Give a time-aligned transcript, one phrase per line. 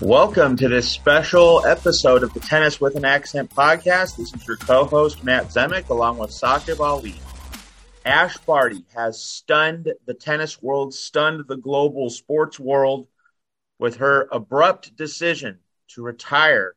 [0.00, 4.16] Welcome to this special episode of the Tennis with an Accent podcast.
[4.16, 7.16] This is your co-host Matt Zemek along with Saqib Ali.
[8.04, 13.08] Ash Barty has stunned the tennis world, stunned the global sports world
[13.80, 15.58] with her abrupt decision
[15.88, 16.76] to retire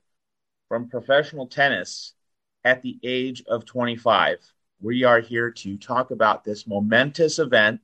[0.67, 2.13] from professional tennis
[2.63, 4.39] at the age of 25.
[4.81, 7.81] We are here to talk about this momentous event.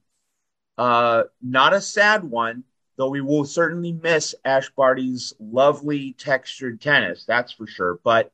[0.79, 2.63] Uh, not a sad one,
[2.97, 7.99] though we will certainly miss Ash Barty's lovely textured tennis, that's for sure.
[8.03, 8.31] But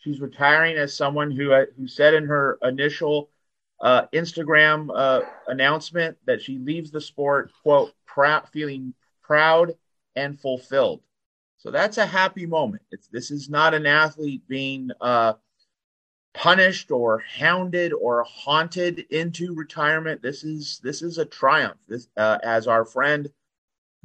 [0.00, 3.30] she's retiring as someone who uh, who said in her initial
[3.80, 9.74] uh, Instagram uh, announcement that she leaves the sport quote proud, feeling proud
[10.16, 11.00] and fulfilled.
[11.58, 12.82] So that's a happy moment.
[12.90, 15.34] It's, this is not an athlete being uh,
[16.34, 20.20] punished or hounded or haunted into retirement.
[20.20, 21.78] This is this is a triumph.
[21.88, 23.30] This, uh, as our friend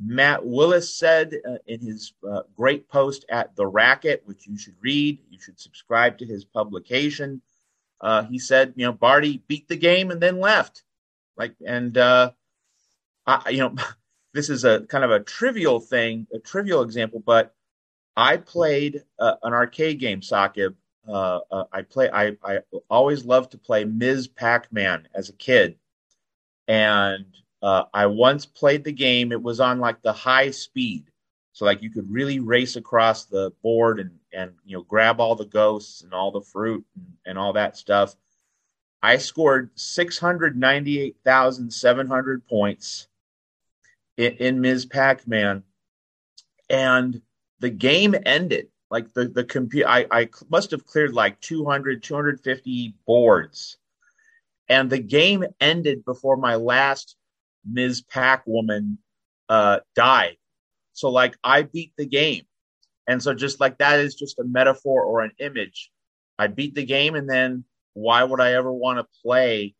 [0.02, 4.75] Matt Willis said uh, in his uh, great post at The Racket, which you should
[4.81, 7.42] read, you should subscribe to his publication.
[8.00, 10.83] Uh, he said, you know, Barty beat the game and then left.
[11.36, 12.31] Like, and, uh,
[13.25, 13.75] I, you know,
[14.33, 17.53] this is a kind of a trivial thing, a trivial example, but
[18.16, 20.75] I played uh, an arcade game, Saqib.
[21.08, 21.39] Uh,
[21.72, 24.27] I play, I, I always loved to play Ms.
[24.27, 25.75] Pac Man as a kid.
[26.67, 27.25] And
[27.62, 29.32] uh, I once played the game.
[29.32, 31.06] It was on like the high speed,
[31.52, 35.36] so like you could really race across the board and and you know grab all
[35.36, 38.16] the ghosts and all the fruit and, and all that stuff.
[39.02, 43.08] I scored six hundred ninety eight thousand seven hundred points
[44.18, 44.86] in, in Ms.
[44.86, 45.64] Pac Man,
[46.70, 47.22] and
[47.60, 48.70] the game ended.
[48.90, 53.78] Like the the computer, I, I must have cleared like 200, 250 boards,
[54.68, 57.16] and the game ended before my last
[57.72, 58.02] Ms.
[58.02, 58.98] Pac woman
[59.48, 60.38] uh, died.
[60.94, 62.44] So like I beat the game.
[63.08, 65.92] And so just like that is just a metaphor or an image.
[66.38, 67.64] I beat the game and then
[67.94, 69.76] why would I ever want to play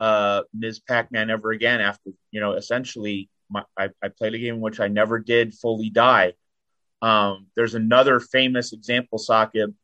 [0.00, 0.80] uh, Ms.
[0.80, 4.80] Pac-Man ever again after, you know, essentially my, I, I played a game in which
[4.80, 6.34] I never did fully die.
[7.00, 9.74] Um, there's another famous example, Saqib,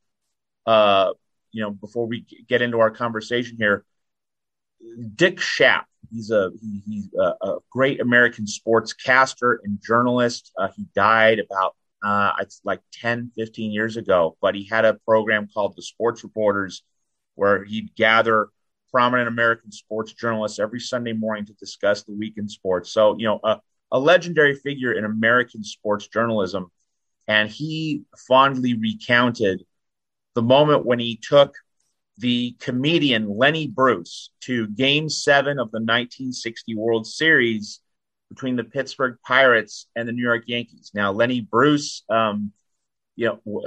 [0.67, 1.13] uh,
[1.53, 3.85] you know, before we get into our conversation here,
[5.15, 10.53] Dick Schaap He's a he, he's a, a, great American sportscaster and journalist.
[10.59, 14.95] Uh, he died about uh, it's like 10, 15 years ago, but he had a
[15.07, 16.83] program called the Sports Reporters
[17.35, 18.49] where he'd gather
[18.91, 22.93] prominent American sports journalists every Sunday morning to discuss the week in sports.
[22.93, 23.59] So, you know, a,
[23.91, 26.71] a legendary figure in American sports journalism.
[27.27, 29.65] And he fondly recounted
[30.35, 31.55] the moment when he took
[32.19, 37.81] the comedian Lenny Bruce to game seven of the 1960 World Series
[38.29, 40.93] between the Pittsburgh Pirates and the New York Yankees.
[40.95, 42.53] Now, Lenny Bruce, um,
[43.17, 43.63] you know,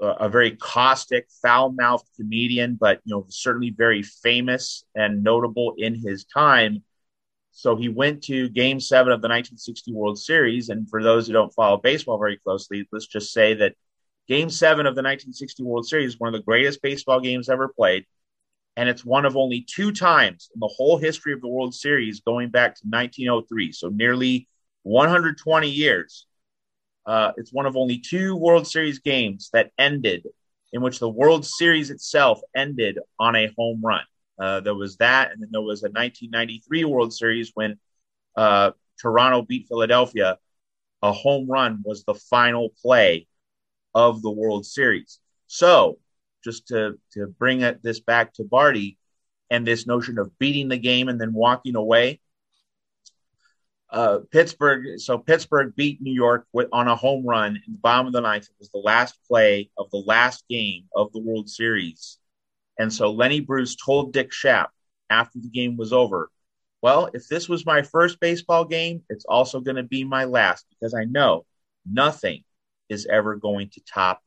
[0.00, 6.24] a very caustic, foul-mouthed comedian, but you know, certainly very famous and notable in his
[6.24, 6.82] time.
[7.52, 11.32] So he went to Game Seven of the 1960 World Series, and for those who
[11.32, 13.74] don't follow baseball very closely, let's just say that
[14.28, 18.06] Game seven of the 1960 World Series, one of the greatest baseball games ever played.
[18.76, 22.20] And it's one of only two times in the whole history of the World Series
[22.20, 23.72] going back to 1903.
[23.72, 24.48] So nearly
[24.82, 26.26] 120 years.
[27.06, 30.26] Uh, it's one of only two World Series games that ended
[30.72, 34.02] in which the World Series itself ended on a home run.
[34.38, 37.78] Uh, there was that, and then there was a 1993 World Series when
[38.36, 40.38] uh, Toronto beat Philadelphia.
[41.02, 43.28] A home run was the final play
[43.94, 45.18] of the World Series.
[45.46, 45.98] So,
[46.42, 48.98] just to to bring it, this back to Barty
[49.50, 52.20] and this notion of beating the game and then walking away.
[53.90, 58.08] Uh, Pittsburgh, so Pittsburgh beat New York with, on a home run in the bottom
[58.08, 58.44] of the ninth.
[58.44, 62.18] It was the last play of the last game of the World Series.
[62.78, 64.68] And so Lenny Bruce told Dick Schaap
[65.10, 66.30] after the game was over,
[66.82, 70.66] well, if this was my first baseball game, it's also going to be my last
[70.68, 71.46] because I know
[71.90, 72.42] nothing
[72.88, 74.22] is ever going to top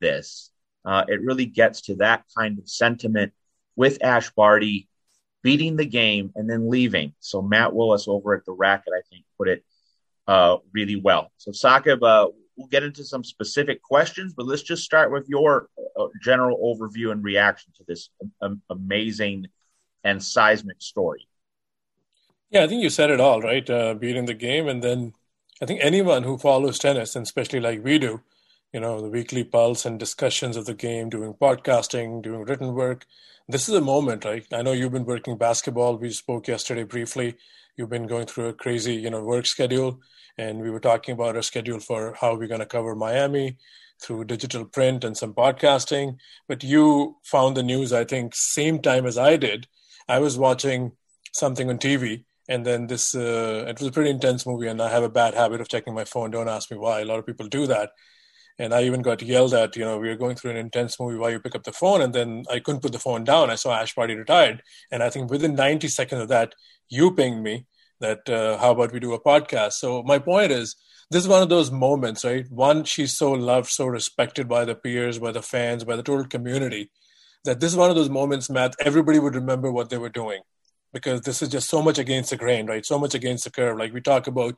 [0.00, 0.50] this.
[0.84, 3.32] Uh, it really gets to that kind of sentiment
[3.76, 4.88] with Ash Barty
[5.42, 7.14] beating the game and then leaving.
[7.20, 9.64] So Matt Willis over at the Racket, I think, put it
[10.26, 11.32] uh, really well.
[11.36, 15.68] So Saqib, uh, we'll get into some specific questions, but let's just start with your
[15.98, 18.10] uh, general overview and reaction to this
[18.70, 19.46] amazing
[20.04, 21.26] and seismic story.
[22.50, 23.68] Yeah, I think you said it all, right?
[23.68, 25.14] Uh, beating the game and then
[25.62, 28.20] I think anyone who follows tennis, and especially like we do,
[28.72, 33.06] you know, the weekly pulse and discussions of the game, doing podcasting, doing written work.
[33.48, 34.44] This is a moment, right?
[34.52, 35.98] I know you've been working basketball.
[35.98, 37.36] We spoke yesterday briefly.
[37.76, 40.00] You've been going through a crazy, you know, work schedule,
[40.36, 43.56] and we were talking about our schedule for how we're going to cover Miami
[44.02, 46.16] through digital print and some podcasting.
[46.48, 49.68] But you found the news, I think, same time as I did.
[50.08, 50.90] I was watching
[51.32, 54.90] something on TV, and then this uh, it was a pretty intense movie, and I
[54.90, 56.30] have a bad habit of checking my phone.
[56.30, 57.00] Don't ask me why.
[57.00, 57.90] A lot of people do that
[58.58, 59.76] and I even got yelled at.
[59.76, 61.16] You know, we were going through an intense movie.
[61.16, 62.02] Why you pick up the phone?
[62.02, 63.50] And then I couldn't put the phone down.
[63.50, 66.54] I saw Ash Barty retired, and I think within 90 seconds of that,
[66.88, 67.66] you pinged me
[68.00, 69.72] that uh, how about we do a podcast?
[69.74, 70.76] So my point is,
[71.10, 72.46] this is one of those moments, right?
[72.50, 76.26] One, she's so loved, so respected by the peers, by the fans, by the total
[76.26, 76.90] community,
[77.44, 78.74] that this is one of those moments, Matt.
[78.80, 80.40] Everybody would remember what they were doing
[80.92, 82.84] because this is just so much against the grain, right?
[82.84, 83.78] So much against the curve.
[83.78, 84.56] Like we talk about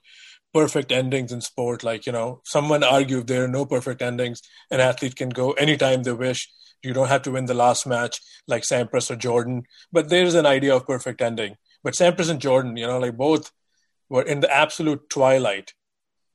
[0.52, 1.82] perfect endings in sport.
[1.84, 4.42] Like, you know, someone argued there are no perfect endings.
[4.70, 6.50] An athlete can go anytime they wish.
[6.82, 9.64] You don't have to win the last match like Sampras or Jordan.
[9.92, 11.56] But there's an idea of perfect ending.
[11.82, 13.52] But Sampras and Jordan, you know, like both
[14.08, 15.72] were in the absolute twilight.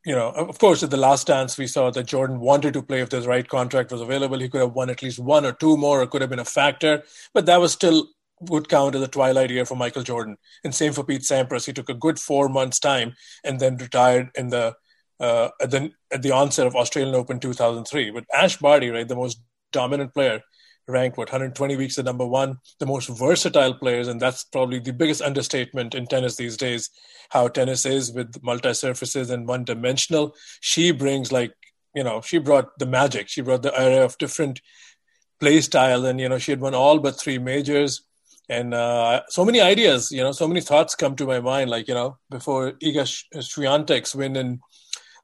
[0.06, 3.02] You know, of course, at the last dance, we saw that Jordan wanted to play
[3.02, 4.40] if the right contract was available.
[4.40, 6.46] He could have won at least one or two more, or could have been a
[6.46, 7.04] factor.
[7.34, 8.08] But that was still
[8.42, 10.38] would count as a twilight year for Michael Jordan.
[10.64, 11.66] And same for Pete Sampras.
[11.66, 13.14] He took a good four months' time
[13.44, 14.76] and then retired in the
[15.20, 18.12] uh, at the at the onset of Australian Open 2003.
[18.12, 19.42] But Ash Barty, right, the most
[19.72, 20.42] dominant player,
[20.88, 24.94] ranked what 120 weeks at number one, the most versatile players, and that's probably the
[24.94, 26.90] biggest understatement in tennis these days.
[27.30, 30.36] How tennis is with multi surfaces and one dimensional.
[30.62, 31.54] She brings like
[31.94, 33.28] you know she brought the magic.
[33.28, 34.62] She brought the era of different
[35.40, 38.04] play style, and you know she had won all but three majors
[38.50, 41.70] and uh, so many ideas, you know, so many thoughts come to my mind.
[41.70, 44.60] Like you know, before Iga Swiatek's win in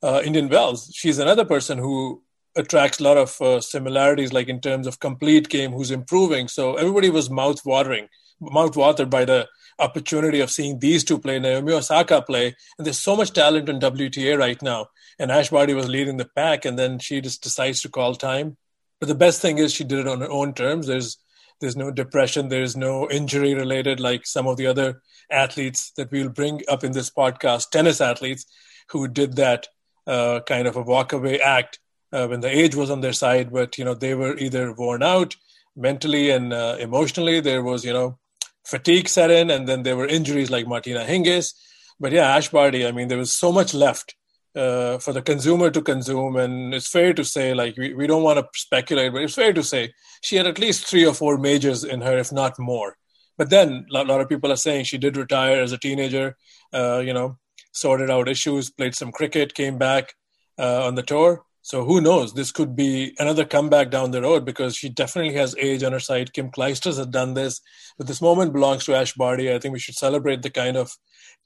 [0.03, 2.21] uh, Indian Wells, she's another person who
[2.55, 6.47] attracts a lot of uh, similarities, like in terms of complete game, who's improving.
[6.47, 8.07] So everybody was mouth watering,
[8.39, 9.47] mouth watered by the
[9.79, 13.79] opportunity of seeing these two play, Naomi Osaka play, and there's so much talent in
[13.79, 14.87] WTA right now.
[15.17, 18.57] And Ash Barty was leading the pack, and then she just decides to call time.
[18.99, 20.87] But the best thing is she did it on her own terms.
[20.87, 21.17] There's
[21.59, 22.49] there's no depression.
[22.49, 26.91] There's no injury related like some of the other athletes that we'll bring up in
[26.91, 28.45] this podcast, tennis athletes
[28.89, 29.67] who did that
[30.07, 31.79] uh, kind of a walkaway act
[32.11, 35.03] uh, when the age was on their side, but you know they were either worn
[35.03, 35.35] out
[35.75, 37.39] mentally and uh, emotionally.
[37.39, 38.17] There was you know
[38.65, 41.53] fatigue set in, and then there were injuries like Martina Hingis.
[41.99, 42.85] But yeah, Ash Barty.
[42.85, 44.15] I mean, there was so much left
[44.55, 46.35] uh, for the consumer to consume.
[46.37, 49.53] And it's fair to say, like, we, we don't want to speculate, but it's fair
[49.53, 52.97] to say she had at least three or four majors in her, if not more.
[53.37, 56.37] But then a lot of people are saying she did retire as a teenager,
[56.73, 57.37] uh, you know,
[57.73, 60.13] sorted out issues, played some cricket, came back
[60.57, 61.43] uh, on the tour.
[61.61, 62.33] So who knows?
[62.33, 65.99] This could be another comeback down the road because she definitely has age on her
[65.99, 66.31] side.
[66.31, 67.59] Kim Clijsters has done this,
[67.97, 69.51] but this moment belongs to Ash Barty.
[69.51, 70.91] I think we should celebrate the kind of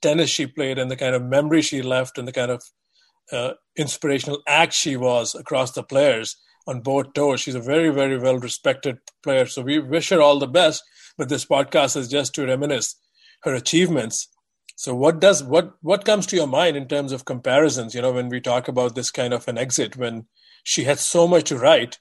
[0.02, 2.62] tennis she played and the kind of memory she left and the kind of
[3.32, 6.36] uh, inspirational act she was across the players
[6.66, 7.40] on both tours.
[7.40, 9.46] She's a very, very well respected player.
[9.46, 10.82] So we wish her all the best.
[11.16, 12.96] But this podcast is just to reminisce
[13.42, 14.28] her achievements.
[14.76, 17.94] So what does what what comes to your mind in terms of comparisons?
[17.94, 20.26] You know, when we talk about this kind of an exit, when
[20.64, 21.98] she had so much to write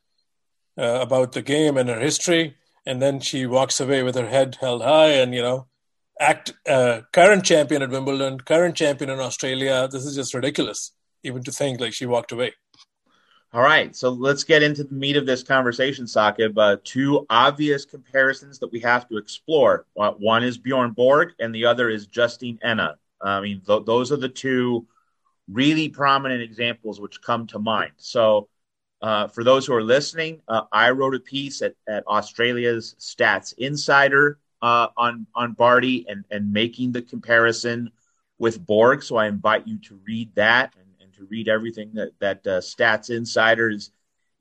[0.78, 2.56] uh, about the game and her history,
[2.86, 5.68] and then she walks away with her head held high, and you know,
[6.22, 9.90] act uh, current champion at Wimbledon, current champion in Australia.
[9.92, 12.54] This is just ridiculous even to think like she walked away.
[13.52, 16.56] All right, so let's get into the meat of this conversation, Saqib.
[16.56, 19.88] Uh, two obvious comparisons that we have to explore.
[19.96, 22.94] One is Bjorn Borg, and the other is Justine Henin.
[23.20, 24.86] I mean, th- those are the two
[25.52, 27.94] really prominent examples which come to mind.
[27.98, 28.50] So,
[29.02, 33.54] uh, for those who are listening, uh, I wrote a piece at, at Australia's Stats
[33.58, 37.92] Insider uh, on on Barty and and making the comparison
[38.38, 39.04] with Borg.
[39.04, 40.89] So I invite you to read that and
[41.20, 43.92] to read everything that that uh, Stats Insider is,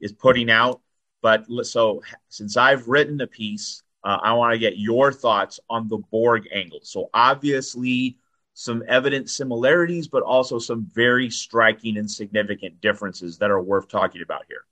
[0.00, 0.80] is putting out.
[1.20, 5.88] But so since I've written a piece, uh, I want to get your thoughts on
[5.88, 6.80] the Borg angle.
[6.82, 8.18] So obviously,
[8.54, 14.22] some evident similarities, but also some very striking and significant differences that are worth talking
[14.22, 14.64] about here.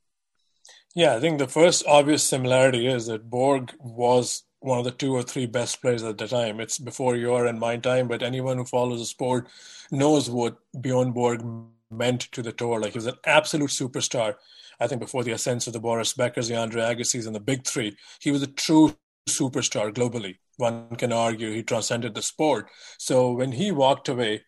[0.95, 5.15] Yeah, I think the first obvious similarity is that Borg was one of the two
[5.15, 6.59] or three best players at the time.
[6.59, 9.49] It's before your and my time, but anyone who follows the sport
[9.91, 11.43] knows what Bjorn Borg
[11.91, 12.81] meant to the tour.
[12.81, 14.35] Like he was an absolute superstar.
[14.81, 17.67] I think before the ascents of the Boris Beckers, the Andre Agassi's, and the big
[17.67, 18.95] three, he was a true
[19.29, 20.37] superstar globally.
[20.59, 22.69] One can argue he transcended the sport.
[22.99, 24.43] So when he walked away,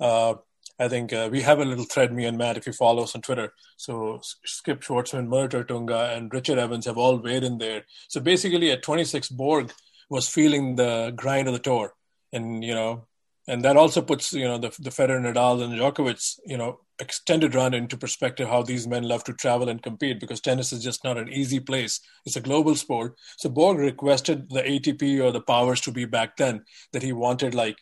[0.00, 0.34] uh,
[0.78, 3.14] I think uh, we have a little thread, me and Matt, if you follow us
[3.14, 3.52] on Twitter.
[3.76, 7.84] So Skip Schwartzman, Mert Ertunga, and Richard Evans have all weighed in there.
[8.08, 9.72] So basically, at 26, Borg
[10.10, 11.94] was feeling the grind of the tour,
[12.32, 13.06] and you know,
[13.48, 17.54] and that also puts you know the the Federer, Nadal, and Djokovic, you know, extended
[17.54, 21.04] run into perspective how these men love to travel and compete because tennis is just
[21.04, 22.00] not an easy place.
[22.24, 23.16] It's a global sport.
[23.38, 27.54] So Borg requested the ATP or the powers to be back then that he wanted
[27.54, 27.78] like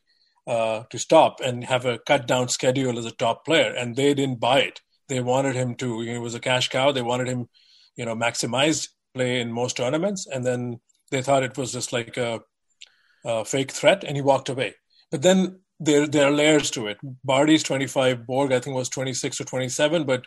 [0.47, 4.15] uh, to stop and have a cut down schedule as a top player, and they
[4.15, 4.81] didn't buy it.
[5.09, 6.03] They wanted him to.
[6.03, 6.93] It was a cash cow.
[6.93, 7.49] They wanted him,
[7.97, 12.17] you know, maximized play in most tournaments, and then they thought it was just like
[12.17, 12.41] a,
[13.25, 14.75] a fake threat, and he walked away.
[15.11, 16.99] But then there there are layers to it.
[17.25, 20.27] Barty's 25, Borg I think was 26 or 27, but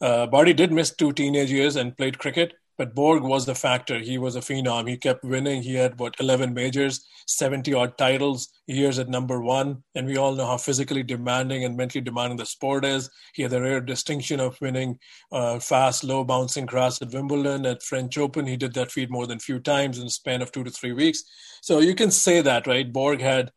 [0.00, 2.54] uh, Barty did miss two teenage years and played cricket.
[2.78, 3.98] But Borg was the factor.
[3.98, 4.88] He was a phenom.
[4.88, 5.62] He kept winning.
[5.62, 9.82] He had what 11 majors, 70 odd titles, years at number one.
[9.94, 13.08] And we all know how physically demanding and mentally demanding the sport is.
[13.32, 14.98] He had the rare distinction of winning
[15.32, 18.46] uh, fast, low bouncing grass at Wimbledon, at French Open.
[18.46, 20.70] He did that feat more than a few times in the span of two to
[20.70, 21.24] three weeks.
[21.62, 22.92] So you can say that, right?
[22.92, 23.52] Borg had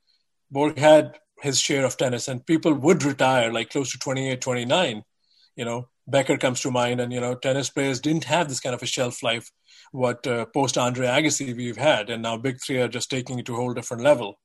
[0.52, 5.04] Borg had his share of tennis, and people would retire like close to 28, 29.
[5.56, 8.76] You know, Becker comes to mind, and you know, tennis players didn't have this kind
[8.76, 9.52] of a shelf life
[9.92, 13.46] what uh, post Andre Agassi we've had, and now big three are just taking it
[13.46, 14.40] to a whole different level.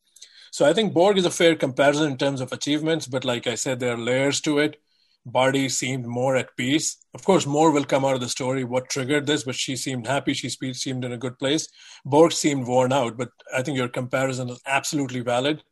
[0.51, 3.55] So I think Borg is a fair comparison in terms of achievements, but like I
[3.57, 4.81] said, there are layers to it.
[5.27, 6.99] Barty seemed more at peace.
[7.15, 10.07] Of course, more will come out of the story what triggered this, but she seemed
[10.07, 10.35] happy.
[10.35, 11.69] She seemed in a good place.
[12.05, 15.63] Borg seemed worn out, but I think your comparison is absolutely valid.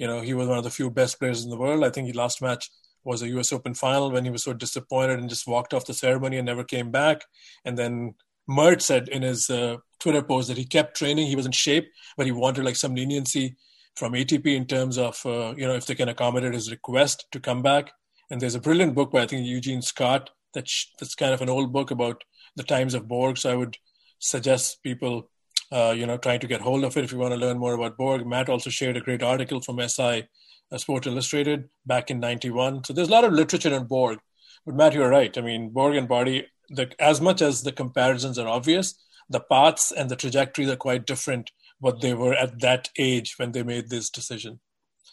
[0.00, 1.84] You know, he was one of the few best players in the world.
[1.84, 2.70] I think he last match
[3.04, 3.52] was a U.S.
[3.52, 6.64] Open final when he was so disappointed and just walked off the ceremony and never
[6.64, 7.26] came back.
[7.66, 8.14] And then
[8.48, 11.26] Mert said in his uh, Twitter post that he kept training.
[11.26, 13.56] He was in shape, but he wanted like some leniency
[13.94, 17.38] from ATP in terms of uh, you know if they can accommodate his request to
[17.38, 17.92] come back.
[18.30, 21.50] And there's a brilliant book by I think Eugene Scott that's that's kind of an
[21.50, 22.24] old book about
[22.56, 23.36] the times of Borg.
[23.36, 23.76] So I would
[24.18, 25.30] suggest people
[25.72, 27.74] uh, you know, trying to get hold of it if you want to learn more
[27.74, 28.26] about Borg.
[28.26, 30.28] Matt also shared a great article from SI
[30.72, 32.84] uh, Sport Illustrated back in 91.
[32.84, 34.18] So there's a lot of literature on Borg.
[34.66, 35.36] But Matt, you're right.
[35.36, 38.94] I mean, Borg and Barty, the, as much as the comparisons are obvious,
[39.28, 43.52] the paths and the trajectories are quite different what they were at that age when
[43.52, 44.60] they made this decision.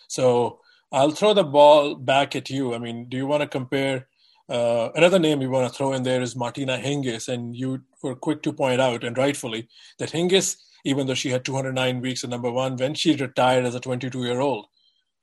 [0.08, 0.60] So
[0.92, 2.74] I'll throw the ball back at you.
[2.74, 4.08] I mean, do you want to compare
[4.50, 8.16] uh, another name you want to throw in there is Martina Hingis, and you were
[8.16, 9.68] quick to point out, and rightfully,
[10.00, 13.76] that Hingis, even though she had 209 weeks at number one, when she retired as
[13.76, 14.68] a 22 year old,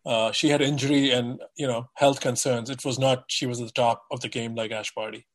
[0.05, 2.69] uh, she had injury and you know health concerns.
[2.69, 5.27] It was not she was at the top of the game like Ash Barty.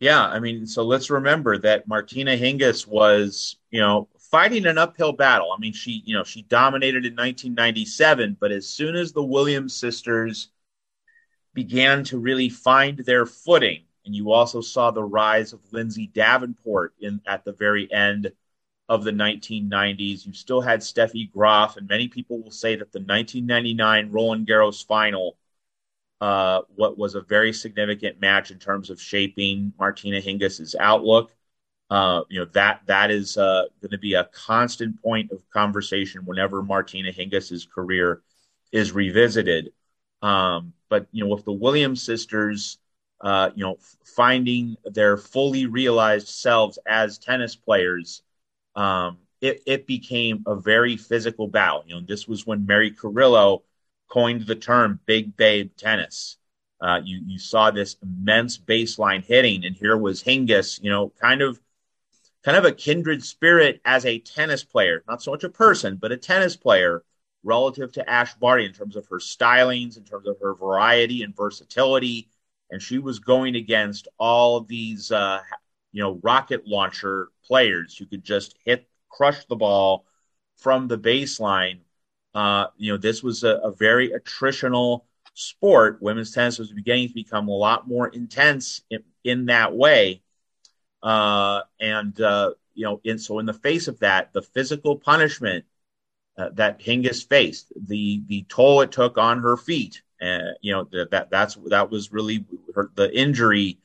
[0.00, 5.12] Yeah, I mean, so let's remember that Martina Hingis was, you know, fighting an uphill
[5.12, 5.50] battle.
[5.52, 9.74] I mean, she, you know, she dominated in 1997, but as soon as the Williams
[9.74, 10.50] sisters
[11.58, 13.82] began to really find their footing.
[14.06, 18.30] And you also saw the rise of Lindsay Davenport in at the very end
[18.88, 20.24] of the 1990s.
[20.24, 24.86] You still had Steffi Graf, and many people will say that the 1999 Roland Garros
[24.86, 25.36] final,
[26.20, 31.34] uh, what was a very significant match in terms of shaping Martina Hingis's outlook.
[31.90, 36.24] Uh, you know that that is uh, going to be a constant point of conversation
[36.24, 38.22] whenever Martina Hingis's career
[38.70, 39.72] is revisited.
[40.22, 42.78] Um, but you know, with the Williams sisters,
[43.20, 48.22] uh, you know, finding their fully realized selves as tennis players,
[48.74, 51.84] um, it, it became a very physical battle.
[51.86, 53.62] You know, this was when Mary Carillo
[54.08, 56.36] coined the term "big babe tennis."
[56.80, 61.42] Uh, you you saw this immense baseline hitting, and here was Hingis, you know, kind
[61.42, 61.60] of
[62.44, 66.12] kind of a kindred spirit as a tennis player, not so much a person, but
[66.12, 67.04] a tennis player
[67.48, 71.34] relative to Ash Barty in terms of her stylings, in terms of her variety and
[71.34, 72.28] versatility.
[72.70, 75.40] And she was going against all of these, uh,
[75.90, 80.04] you know, rocket launcher players who could just hit, crush the ball
[80.56, 81.78] from the baseline.
[82.34, 86.02] Uh, you know, this was a, a, very attritional sport.
[86.02, 90.20] Women's tennis was beginning to become a lot more intense in, in that way.
[91.02, 95.64] Uh, and, uh, you know, in, so in the face of that, the physical punishment
[96.38, 100.02] uh, that Hingis faced, the the toll it took on her feet.
[100.22, 103.78] Uh, you know that, that that's that was really her, the injury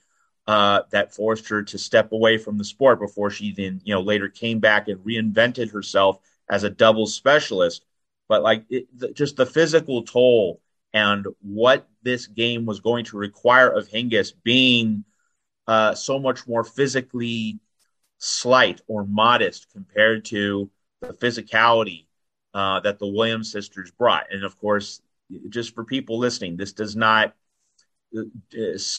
[0.46, 4.02] uh, that forced her to step away from the sport before she then you know
[4.02, 6.20] later came back and reinvented herself
[6.50, 7.86] as a doubles specialist.
[8.30, 10.62] But like it, the, just the physical toll
[10.94, 15.06] and what this game was going to require of Hingis being
[15.66, 17.60] uh, so much more physically
[18.20, 20.70] slight or modest compared to
[21.02, 22.06] the physicality
[22.54, 24.32] uh, that the Williams sisters brought.
[24.32, 25.02] And of course,
[25.50, 27.36] just for people listening, this does not
[28.18, 28.24] uh,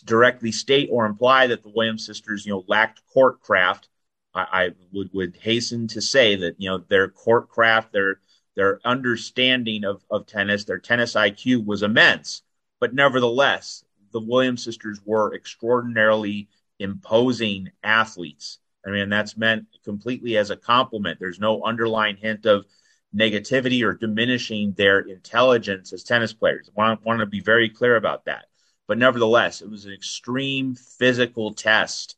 [0.04, 3.88] directly state or imply that the Williams sisters, you know, lacked court craft.
[4.34, 8.20] I, I would would hasten to say that you know their court craft, their
[8.56, 12.42] their understanding of, of tennis, their tennis IQ was immense.
[12.80, 18.58] But nevertheless, the Williams sisters were extraordinarily imposing athletes.
[18.86, 21.18] I mean, that's meant completely as a compliment.
[21.18, 22.66] There's no underlying hint of
[23.14, 26.68] negativity or diminishing their intelligence as tennis players.
[26.68, 28.46] I want, want to be very clear about that.
[28.86, 32.16] But nevertheless, it was an extreme physical test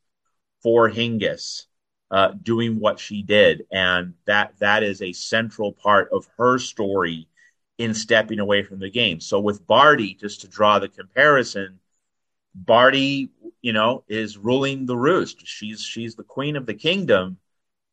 [0.63, 1.67] for Hingis
[2.11, 7.29] uh, doing what she did, and that that is a central part of her story
[7.79, 9.21] in stepping away from the game.
[9.21, 11.79] So with Barty, just to draw the comparison,
[12.55, 15.47] Barty, you know, is ruling the roost.
[15.47, 17.39] She's she's the queen of the kingdom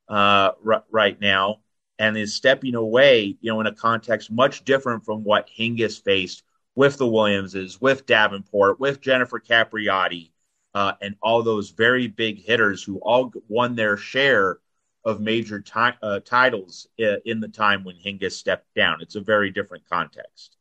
[0.08, 1.60] uh, r- right now,
[2.00, 6.44] and is stepping away, you know, in a context much different from what Hingis faced
[6.76, 10.32] with the Williamses, with Davenport, with Jennifer Capriati,
[10.74, 14.58] uh, and all those very big hitters who all won their share
[15.06, 19.02] of major ti- uh, titles in the time when Hingis stepped down.
[19.02, 20.58] It's a very different context.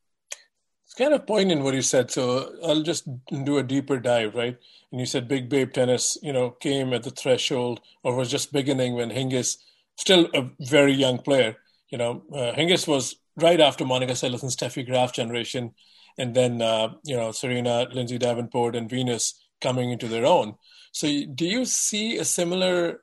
[0.84, 2.10] It's kind of poignant what you said.
[2.10, 3.08] So I'll just
[3.44, 4.58] do a deeper dive, right?
[4.90, 8.52] And you said Big Babe Tennis, you know, came at the threshold or was just
[8.52, 9.56] beginning when Hingis,
[9.96, 11.56] still a very young player,
[11.90, 15.72] you know, uh, Hingis was right after Monica Seles and Steffi Graf generation,
[16.18, 20.54] and then uh, you know Serena, Lindsay Davenport, and Venus coming into their own.
[20.92, 23.02] So, do you see a similar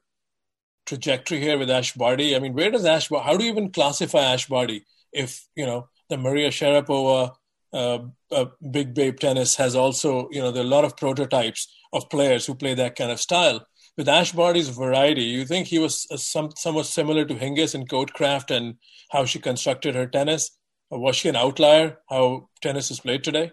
[0.85, 2.35] trajectory here with Ash Barty?
[2.35, 3.09] I mean, where does Ash?
[3.09, 4.85] How do you even classify Ash Barty?
[5.11, 7.33] If you know the Maria Sharapova,
[7.73, 7.99] uh,
[8.31, 12.09] uh, Big Babe Tennis has also, you know, there are a lot of prototypes of
[12.09, 13.65] players who play that kind of style.
[13.97, 18.51] With Ash Barty's variety, you think he was some, somewhat similar to Hingis in craft
[18.51, 18.75] and
[19.09, 20.51] how she constructed her tennis?
[20.89, 21.97] Or was she an outlier?
[22.09, 23.51] How tennis is played today?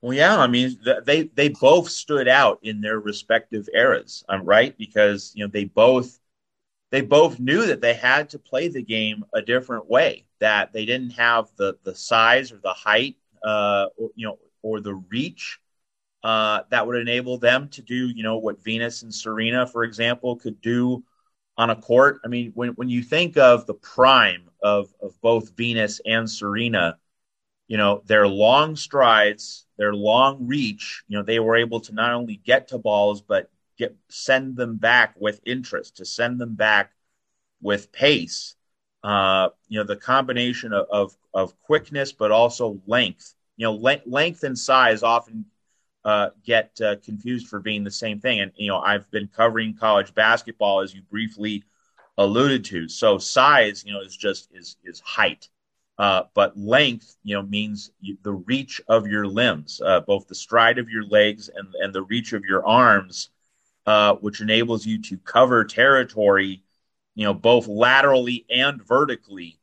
[0.00, 4.24] Well, yeah, I mean, they they both stood out in their respective eras.
[4.28, 6.18] I'm right because you know they both
[6.90, 10.24] they both knew that they had to play the game a different way.
[10.38, 14.80] That they didn't have the the size or the height, uh, or, you know, or
[14.80, 15.58] the reach
[16.28, 20.36] uh, that would enable them to do, you know, what Venus and Serena, for example,
[20.36, 21.02] could do
[21.56, 22.20] on a court.
[22.22, 26.98] I mean, when when you think of the prime of of both Venus and Serena,
[27.66, 32.12] you know, their long strides their long reach, you know, they were able to not
[32.12, 36.92] only get to balls, but get send them back with interest, to send them back
[37.62, 38.54] with pace.
[39.02, 43.34] Uh, you know, the combination of, of, of quickness, but also length.
[43.56, 45.46] You know, le- length and size often
[46.04, 48.40] uh, get uh, confused for being the same thing.
[48.40, 51.64] And, you know, I've been covering college basketball, as you briefly
[52.16, 52.88] alluded to.
[52.88, 55.48] So size, you know, is just is is height.
[55.98, 57.90] Uh, but length, you know, means
[58.22, 62.02] the reach of your limbs, uh, both the stride of your legs and, and the
[62.02, 63.30] reach of your arms,
[63.84, 66.62] uh, which enables you to cover territory,
[67.16, 69.58] you know, both laterally and vertically,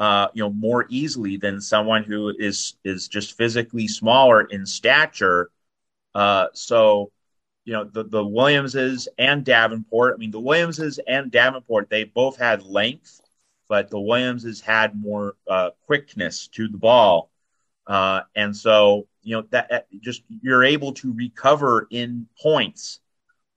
[0.00, 5.50] uh, you know, more easily than someone who is is just physically smaller in stature.
[6.16, 7.10] Uh, so,
[7.64, 10.14] you know, the the Williamses and Davenport.
[10.14, 13.20] I mean, the Williamses and Davenport, they both had length
[13.68, 17.30] but the Williamses had more uh, quickness to the ball,
[17.86, 23.00] uh, and so you know that just you're able to recover in points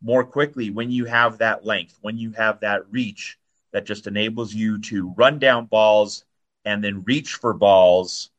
[0.01, 3.37] more quickly when you have that length, when you have that reach
[3.71, 6.25] that just enables you to run down balls
[6.65, 8.31] and then reach for balls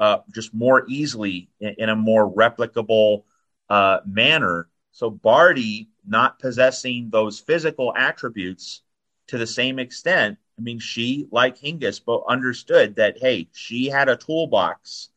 [0.00, 3.22] uh, just more easily in, in a more replicable
[3.72, 4.68] uh, manner.
[4.92, 8.82] So Barty not possessing those physical attributes
[9.28, 14.08] to the same extent I mean, she, like Hingis, but understood that, hey, she had
[14.08, 15.08] a toolbox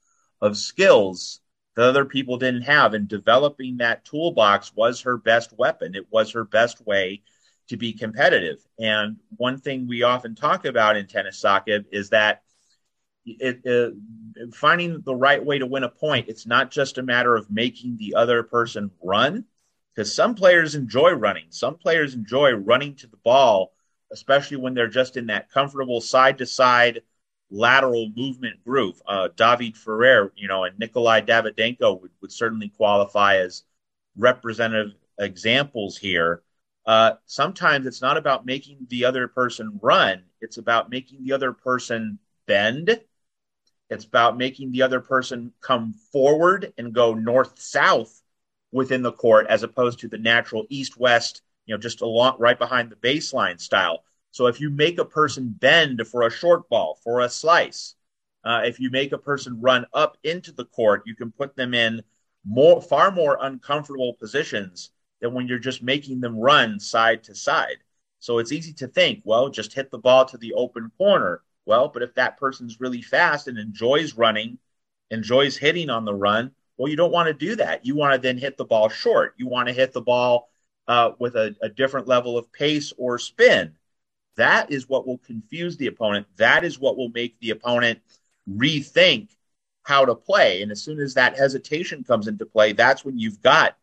[0.42, 1.42] of skills
[1.76, 2.94] that other people didn't have.
[2.94, 5.94] And developing that toolbox was her best weapon.
[5.94, 7.22] It was her best way
[7.68, 8.66] to be competitive.
[8.80, 12.44] And one thing we often talk about in tennis Saqib is that
[13.26, 13.96] it, uh,
[14.54, 17.98] finding the right way to win a point, it's not just a matter of making
[17.98, 19.46] the other person run,
[19.94, 21.46] because some players enjoy running.
[21.50, 23.74] Some players enjoy running to the ball
[24.12, 27.02] especially when they're just in that comfortable side to side
[27.52, 29.02] lateral movement groove.
[29.08, 33.64] Uh, David Ferrer, you know, and Nikolai Davydenko would, would certainly qualify as
[34.18, 36.42] representative examples here.
[36.86, 41.52] Uh, sometimes it's not about making the other person run, it's about making the other
[41.52, 43.00] person bend.
[43.90, 48.22] It's about making the other person come forward and go north south
[48.72, 52.60] within the court as opposed to the natural east west you know, just along right
[52.60, 54.04] behind the baseline style.
[54.32, 57.96] So if you make a person bend for a short ball, for a slice,
[58.44, 61.74] Uh, if you make a person run up into the court, you can put them
[61.74, 62.04] in
[62.44, 67.78] more, far more uncomfortable positions than when you're just making them run side to side.
[68.20, 71.42] So it's easy to think, well, just hit the ball to the open corner.
[71.66, 74.60] Well, but if that person's really fast and enjoys running,
[75.12, 77.86] enjoys hitting on the run, well, you don't want to do that.
[77.86, 79.34] You want to then hit the ball short.
[79.38, 80.50] You want to hit the ball
[80.88, 83.76] uh, with a, a different level of pace or spin.
[84.36, 86.28] That is what will confuse the opponent.
[86.38, 88.00] That is what will make the opponent
[88.50, 89.30] rethink
[89.84, 90.62] how to play.
[90.62, 93.78] And as soon as that hesitation comes into play, that's when you've got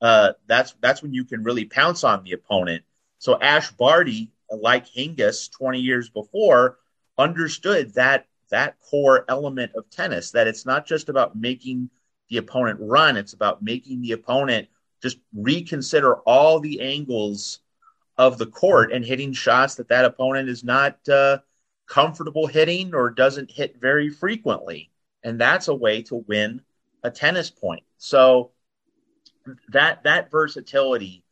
[0.00, 2.84] uh, that's that's when you can really pounce on the opponent.
[3.18, 6.78] So Ash Barty, like Hingis 20 years before,
[7.18, 11.90] understood that that core element of tennis that it's not just about making
[12.28, 14.68] the opponent run, it's about making the opponent
[15.02, 17.60] just reconsider all the angles
[18.16, 21.38] of the court and hitting shots that that opponent is not uh,
[21.86, 24.90] comfortable hitting or doesn't hit very frequently.
[25.22, 26.62] And that's a way to win
[27.02, 27.82] a tennis point.
[27.98, 28.52] So
[29.70, 31.24] that that versatility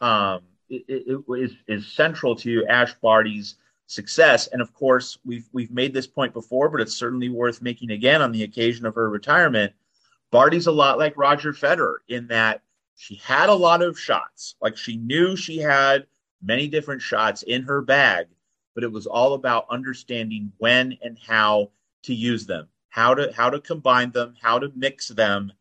[0.00, 0.84] um, it,
[1.28, 3.56] is is central to Ash Barty's
[3.90, 4.46] success.
[4.46, 8.22] And of course, we've we've made this point before, but it's certainly worth making again
[8.22, 9.72] on the occasion of her retirement.
[10.30, 12.62] Barty's a lot like Roger Federer in that
[12.96, 14.54] she had a lot of shots.
[14.62, 16.06] Like she knew she had
[16.40, 18.28] many different shots in her bag,
[18.74, 21.70] but it was all about understanding when and how
[22.04, 25.52] to use them, how to how to combine them, how to mix them,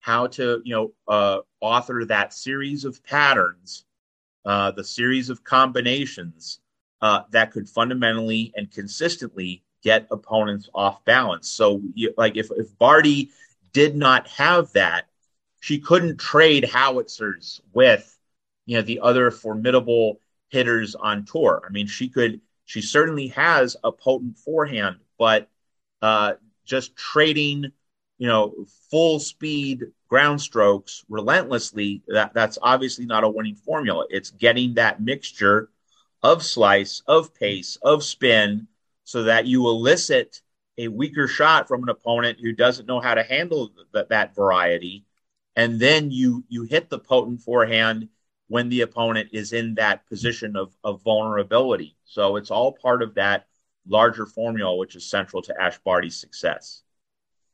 [0.00, 3.84] how to you know uh, author that series of patterns,
[4.44, 6.58] uh, the series of combinations
[7.00, 11.48] uh, that could fundamentally and consistently get opponents off balance.
[11.48, 13.30] So, you, like if if Barty
[13.72, 15.06] did not have that,
[15.60, 18.18] she couldn't trade howitzers with
[18.64, 21.62] you know the other formidable hitters on tour.
[21.66, 22.40] I mean, she could.
[22.64, 25.48] She certainly has a potent forehand, but
[26.02, 26.32] uh,
[26.64, 27.70] just trading,
[28.18, 32.02] you know, full speed ground strokes relentlessly.
[32.08, 34.06] That that's obviously not a winning formula.
[34.10, 35.70] It's getting that mixture
[36.22, 38.66] of slice, of pace, of spin,
[39.04, 40.42] so that you elicit
[40.78, 45.04] a weaker shot from an opponent who doesn't know how to handle th- that variety,
[45.54, 48.08] and then you you hit the potent forehand
[48.48, 51.96] when the opponent is in that position of, of vulnerability.
[52.04, 53.46] So it's all part of that
[53.88, 56.82] larger formula, which is central to Ash Barty's success.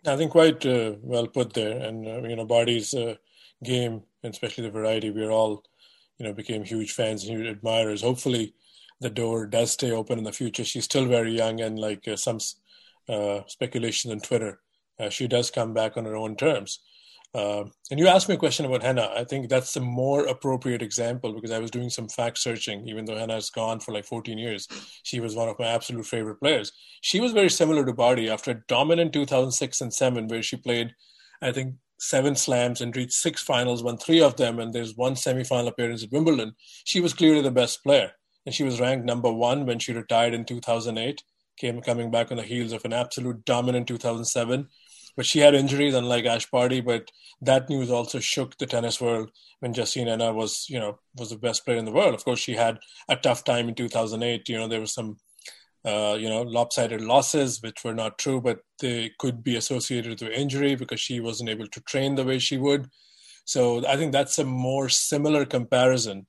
[0.06, 1.78] I think quite uh, well put there.
[1.78, 3.14] And, uh, you know, Barty's uh,
[3.62, 5.64] game, especially the variety, we're all,
[6.22, 8.02] you know, became huge fans and huge admirers.
[8.02, 8.54] Hopefully
[9.00, 10.64] the door does stay open in the future.
[10.64, 12.38] She's still very young and like uh, some
[13.08, 14.60] uh, speculation on Twitter,
[15.00, 16.78] uh, she does come back on her own terms.
[17.34, 19.10] Uh, and you asked me a question about Henin.
[19.16, 23.04] I think that's a more appropriate example because I was doing some fact searching, even
[23.04, 24.68] though Henin has gone for like 14 years.
[25.02, 26.70] She was one of my absolute favorite players.
[27.00, 30.94] She was very similar to Barty after a dominant 2006 and 7, where she played,
[31.40, 35.14] I think, seven slams and reached six finals, won three of them, and there's one
[35.14, 36.54] semifinal appearance at Wimbledon.
[36.84, 38.12] She was clearly the best player.
[38.44, 41.22] And she was ranked number one when she retired in 2008,
[41.56, 44.68] came coming back on the heels of an absolute dominant 2007
[45.16, 46.80] but she had injuries, unlike Ash Barty.
[46.80, 47.10] But
[47.40, 51.36] that news also shook the tennis world when Justine Henin was, you know, was the
[51.36, 52.14] best player in the world.
[52.14, 54.48] Of course, she had a tough time in 2008.
[54.48, 55.18] You know, there was some,
[55.84, 60.32] uh, you know, lopsided losses, which were not true, but they could be associated with
[60.32, 62.88] injury because she wasn't able to train the way she would.
[63.44, 66.26] So I think that's a more similar comparison.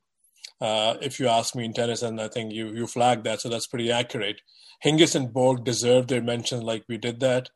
[0.59, 3.49] Uh, if you ask me in tennis, and I think you you flagged that, so
[3.49, 4.41] that's pretty accurate.
[4.83, 7.49] Hingis and Borg deserve their mention, like we did that.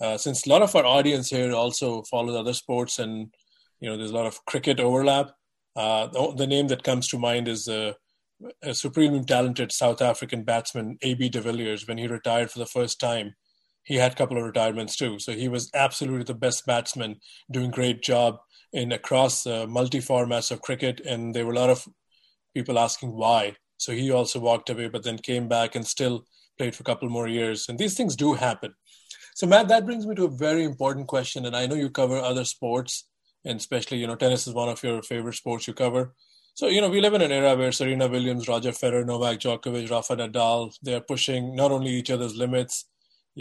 [0.00, 3.32] Uh, since a lot of our audience here also follows other sports and
[3.80, 5.30] you know there's a lot of cricket overlap
[5.74, 7.92] uh, the, the, name that comes to mind is uh,
[8.62, 13.00] a supremely talented south african batsman AB de Villiers when he retired for the first
[13.00, 13.34] time
[13.88, 15.18] he had a couple of retirements too.
[15.18, 17.16] So he was absolutely the best batsman
[17.50, 18.36] doing great job
[18.70, 21.00] in across uh, multi formats of cricket.
[21.00, 21.88] And there were a lot of
[22.54, 23.56] people asking why.
[23.78, 26.26] So he also walked away but then came back and still
[26.58, 27.66] played for a couple more years.
[27.66, 28.74] And these things do happen.
[29.34, 31.46] So, Matt, that brings me to a very important question.
[31.46, 33.08] And I know you cover other sports,
[33.46, 36.12] and especially, you know, tennis is one of your favorite sports you cover.
[36.58, 39.88] So, you know, we live in an era where Serena Williams, Roger Federer, Novak Djokovic,
[39.88, 42.84] Rafa Nadal, they're pushing not only each other's limits,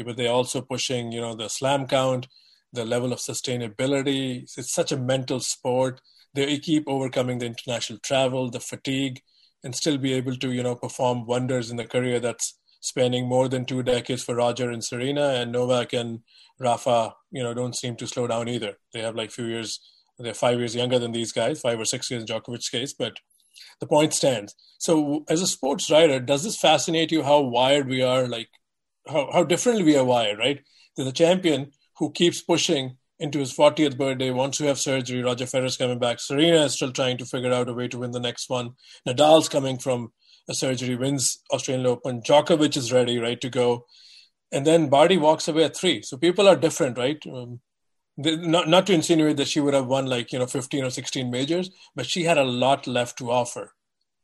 [0.06, 2.27] but they're also pushing, you know, the slam count,
[2.71, 4.43] the level of sustainability.
[4.56, 5.99] It's such a mental sport.
[6.36, 9.23] They keep overcoming the international travel, the fatigue,
[9.63, 13.49] and still be able to, you know, perform wonders in the career that's spanning more
[13.49, 16.19] than two decades for Roger and Serena, and Novak and
[16.60, 18.77] Rafa, you know, don't seem to slow down either.
[18.93, 19.80] They have like few years,
[20.19, 23.13] they're five years younger than these guys, five or six years in Djokovic's case, but
[23.80, 24.56] the point stands.
[24.80, 28.49] So, as a sports writer, does this fascinate you how wired we are, like
[29.08, 30.62] how, how differently we are wired, right?
[30.95, 35.23] There's a champion who keeps pushing into his 40th birthday, wants to have surgery.
[35.23, 36.19] Roger Federer's coming back.
[36.19, 38.71] Serena is still trying to figure out a way to win the next one.
[39.08, 40.12] Nadal's coming from
[40.49, 42.21] a surgery, wins Australian Open.
[42.21, 43.86] Djokovic is ready, right to go.
[44.51, 46.01] And then Barty walks away at three.
[46.03, 47.21] So people are different, right?
[47.32, 47.60] Um,
[48.17, 51.30] not not to insinuate that she would have won like you know 15 or 16
[51.30, 53.73] majors, but she had a lot left to offer.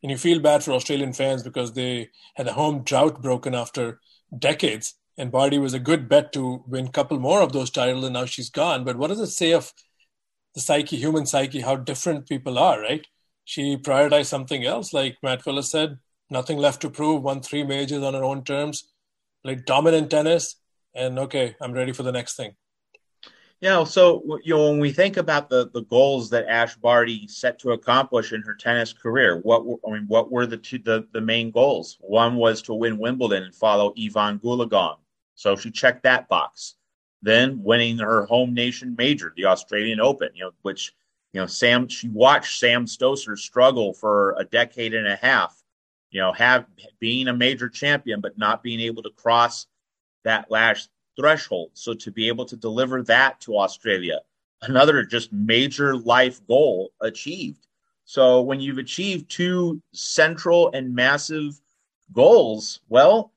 [0.02, 4.00] And you feel bad for Australian fans because they had a home drought broken after
[4.38, 8.04] decades and Barty was a good bet to win a couple more of those titles,
[8.04, 8.84] and now she's gone.
[8.84, 9.72] But what does it say of
[10.56, 13.06] the psyche, human psyche, how different people are, right?
[13.46, 18.04] She prioritized something else, like Matt Willis said, nothing left to prove, won three majors
[18.04, 18.92] on her own terms,
[19.44, 20.56] played dominant tennis,
[20.96, 22.56] and okay, I'm ready for the next thing.
[23.64, 27.58] Yeah, so you know when we think about the the goals that Ash Barty set
[27.60, 31.08] to accomplish in her tennis career, what were, I mean, what were the two the,
[31.14, 31.98] the main goals?
[32.02, 34.98] One was to win Wimbledon and follow Evonne Goolagong.
[35.36, 36.76] So she checked that box.
[37.22, 40.92] Then winning her home nation major, the Australian Open, you know, which,
[41.32, 45.64] you know, Sam, she watched Sam Stosur struggle for a decade and a half,
[46.12, 46.66] you know, have
[47.00, 49.68] being a major champion, but not being able to cross
[50.26, 51.72] that last threshold.
[51.74, 54.20] So to be able to deliver that to Australia,
[54.62, 57.68] another just major life goal achieved.
[58.06, 61.60] So when you've achieved two central and massive
[62.12, 63.32] goals, well,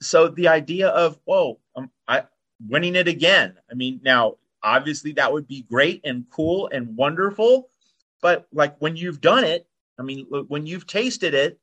[0.00, 2.24] so the idea of whoa, um, I
[2.68, 3.54] winning it again.
[3.70, 7.68] I mean, now obviously that would be great and cool and wonderful,
[8.22, 9.66] but like when you've done it,
[9.98, 11.58] I mean, when you've tasted it,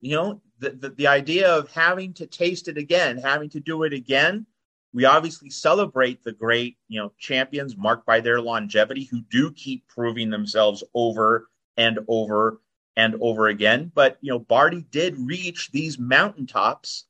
[0.00, 3.84] you know, the, the, the idea of having to taste it again, having to do
[3.84, 4.46] it again.
[4.94, 9.86] We obviously celebrate the great, you know, champions marked by their longevity who do keep
[9.88, 12.60] proving themselves over and over
[12.96, 13.92] and over again.
[13.94, 17.04] But you know, Barty did reach these mountaintops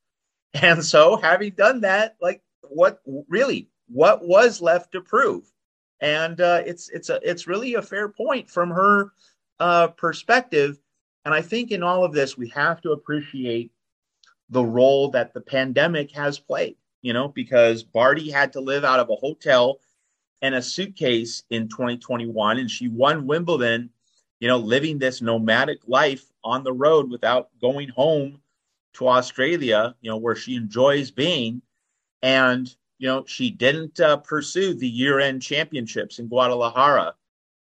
[0.63, 5.45] and so, having done that, like, what really, what was left to prove?
[6.01, 9.13] And uh, it's it's a it's really a fair point from her
[9.59, 10.79] uh, perspective.
[11.25, 13.73] And I think in all of this, we have to appreciate
[14.51, 16.77] the role that the pandemic has played.
[17.05, 19.79] You know, because Barty had to live out of a hotel
[20.41, 23.91] and a suitcase in 2021, and she won Wimbledon.
[24.41, 28.41] You know, living this nomadic life on the road without going home
[28.95, 31.61] to Australia, you know, where she enjoys being.
[32.23, 37.15] And, you know, she didn't uh, pursue the year end championships in Guadalajara.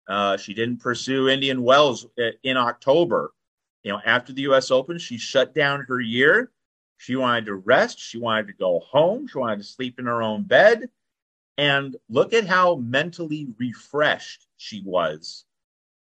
[0.07, 3.33] Uh, she didn't pursue Indian Wells uh, in October.
[3.83, 4.71] You know, after the U.S.
[4.71, 6.51] Open, she shut down her year.
[6.97, 7.99] She wanted to rest.
[7.99, 9.27] She wanted to go home.
[9.27, 10.89] She wanted to sleep in her own bed.
[11.57, 15.45] And look at how mentally refreshed she was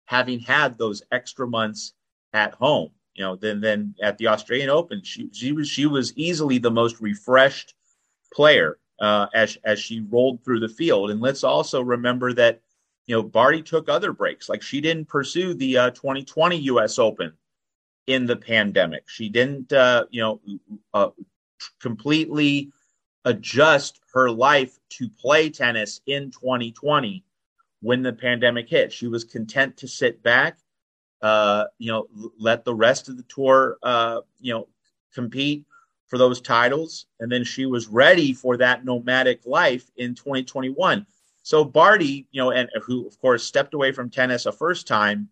[0.05, 1.93] having had those extra months
[2.33, 6.13] at home you know, then then at the Australian Open, she she was she was
[6.15, 7.75] easily the most refreshed
[8.33, 11.11] player uh, as as she rolled through the field.
[11.11, 12.61] And let's also remember that
[13.07, 16.97] you know Barty took other breaks, like she didn't pursue the uh, 2020 U.S.
[16.97, 17.33] Open
[18.07, 19.07] in the pandemic.
[19.07, 20.41] She didn't uh, you know
[20.93, 21.09] uh,
[21.79, 22.71] completely
[23.25, 27.23] adjust her life to play tennis in 2020
[27.81, 28.91] when the pandemic hit.
[28.91, 30.57] She was content to sit back
[31.21, 32.07] uh, you know,
[32.37, 34.67] let the rest of the tour, uh, you know,
[35.13, 35.65] compete
[36.07, 37.05] for those titles.
[37.19, 41.05] And then she was ready for that nomadic life in 2021.
[41.43, 45.29] So Barty, you know, and who of course stepped away from tennis a first time,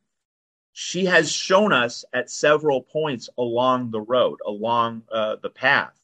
[0.80, 6.00] she has shown us at several points along the road, along uh, the path,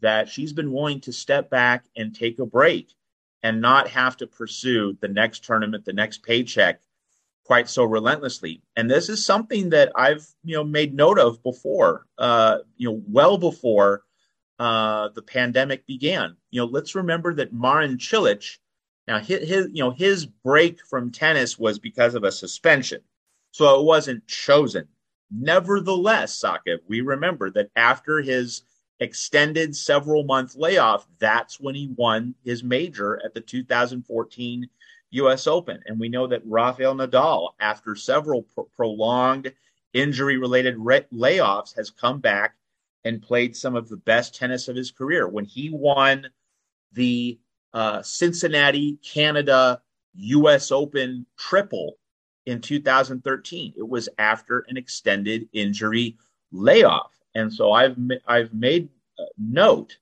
[0.00, 2.94] that she's been willing to step back and take a break
[3.42, 6.80] and not have to pursue the next tournament, the next paycheck
[7.44, 8.62] quite so relentlessly.
[8.74, 13.02] And this is something that I've you know made note of before, uh, you know,
[13.06, 14.02] well before
[14.58, 16.38] uh, the pandemic began.
[16.50, 18.56] You know, let's remember that Marin Cilic,
[19.06, 23.02] now his, his you know his break from tennis was because of a suspension,
[23.56, 24.86] so it wasn't chosen.
[25.30, 28.60] Nevertheless, Saqib, we remember that after his
[29.00, 34.68] extended several month layoff, that's when he won his major at the 2014
[35.12, 35.46] U.S.
[35.46, 35.80] Open.
[35.86, 39.50] And we know that Rafael Nadal, after several pro- prolonged
[39.94, 42.56] injury related re- layoffs, has come back
[43.04, 45.26] and played some of the best tennis of his career.
[45.28, 46.26] When he won
[46.92, 47.38] the
[47.72, 49.80] uh, Cincinnati, Canada,
[50.14, 50.70] U.S.
[50.70, 51.94] Open triple
[52.46, 56.16] in 2013, it was after an extended injury
[56.52, 57.12] layoff.
[57.34, 58.88] And so I've I've made
[59.36, 59.98] note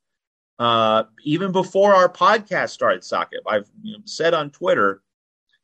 [0.59, 3.69] uh, even before our podcast started, Saqib, I've
[4.05, 5.03] said on Twitter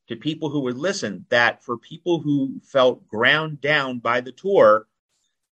[0.09, 4.88] to people who would listen that for people who felt ground down by the tour,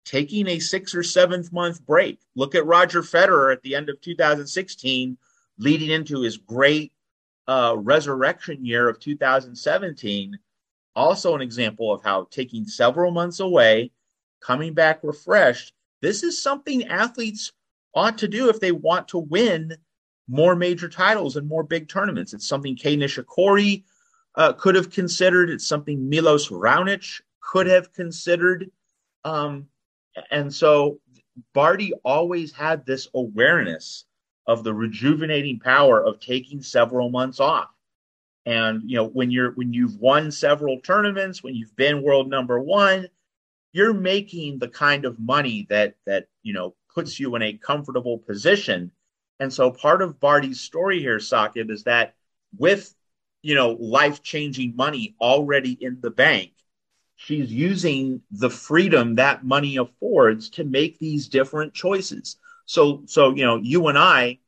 [0.05, 2.19] taking a six or seventh month break.
[2.35, 5.17] Look at Roger Federer at the end of 2016,
[5.59, 6.93] leading into his great
[7.47, 10.37] uh, resurrection year of 2017.
[10.97, 13.91] Also, an example of how taking several months away,
[14.41, 15.73] coming back refreshed.
[16.01, 17.53] This is something athletes
[17.95, 19.77] ought to do if they want to win
[20.29, 22.35] more major titles and more big tournaments.
[22.35, 23.85] It's something Kei Nishikori
[24.35, 25.51] uh, could have considered.
[25.51, 28.71] It's something Milos Raonic could have considered.
[29.25, 29.67] Um,
[30.31, 31.01] and so
[31.55, 34.05] Barty always had this awareness
[34.47, 37.71] of the rejuvenating power of taking several months off.
[38.49, 42.59] And you know, when you're when you've won several tournaments, when you've been world number
[42.59, 43.09] one,
[43.73, 48.17] you're making the kind of money that that you know puts you in a comfortable
[48.17, 48.91] position.
[49.39, 52.15] And so part of Barty's story here, Saqib, is that
[52.57, 52.95] with
[53.43, 56.53] you know life changing money already in the bank,
[57.17, 62.39] she's using the freedom that money affords to make these different choices.
[62.65, 64.39] So, so you know, you and I,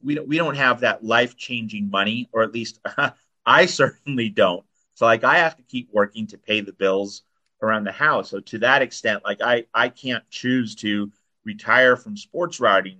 [0.00, 2.78] we don't, we don't have that life changing money, or at least
[3.50, 4.64] I certainly don't.
[4.94, 7.22] So, like, I have to keep working to pay the bills
[7.60, 8.30] around the house.
[8.30, 11.10] So, to that extent, like, I I can't choose to
[11.44, 12.98] retire from sports writing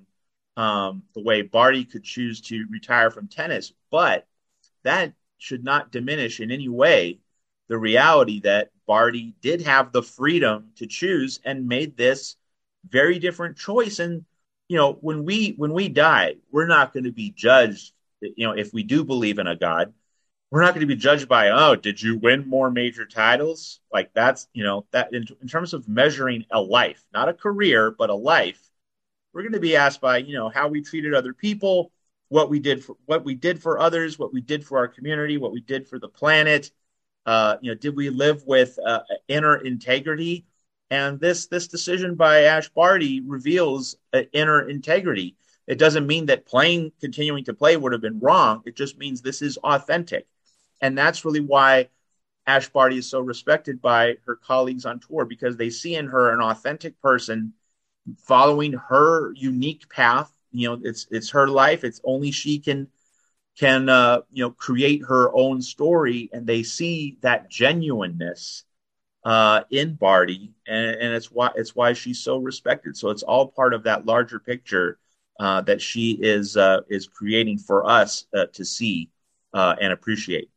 [0.57, 4.27] um, the way Barty could choose to retire from tennis, but
[4.83, 7.21] that should not diminish in any way
[7.69, 12.35] the reality that Barty did have the freedom to choose and made this
[12.89, 14.01] very different choice.
[14.01, 14.25] And
[14.69, 17.93] you know, when we when we die, we're not going to be judged.
[18.21, 19.95] You know, if we do believe in a God,
[20.51, 23.81] we're not going to be judged by oh, did you win more major titles?
[23.93, 27.91] Like that's you know that in, in terms of measuring a life, not a career,
[27.91, 28.61] but a life.
[29.33, 31.93] We're going to be asked by you know how we treated other people,
[32.29, 35.39] what we did for what we did for others, what we did for our community,
[35.39, 36.71] what we did for the planet
[37.27, 40.47] uh, you know, did we live with uh, inner integrity?
[40.91, 45.37] And this this decision by Ash Barty reveals uh, inner integrity.
[45.67, 48.63] It doesn't mean that playing, continuing to play, would have been wrong.
[48.67, 50.27] It just means this is authentic,
[50.81, 51.89] and that's really why
[52.47, 56.33] Ash Barty is so respected by her colleagues on tour because they see in her
[56.33, 57.53] an authentic person
[58.19, 60.33] following her unique path.
[60.53, 61.85] You know, it's it's her life.
[61.85, 62.89] It's only she can
[63.59, 68.65] can uh, you know create her own story, and they see that genuineness
[69.25, 72.97] uh, in Barty, and, and, it's why it's why she's so respected.
[72.97, 74.99] So it's all part of that larger picture
[75.39, 79.11] uh, that she is uh, is creating for us uh, to see
[79.53, 80.51] uh, and appreciate.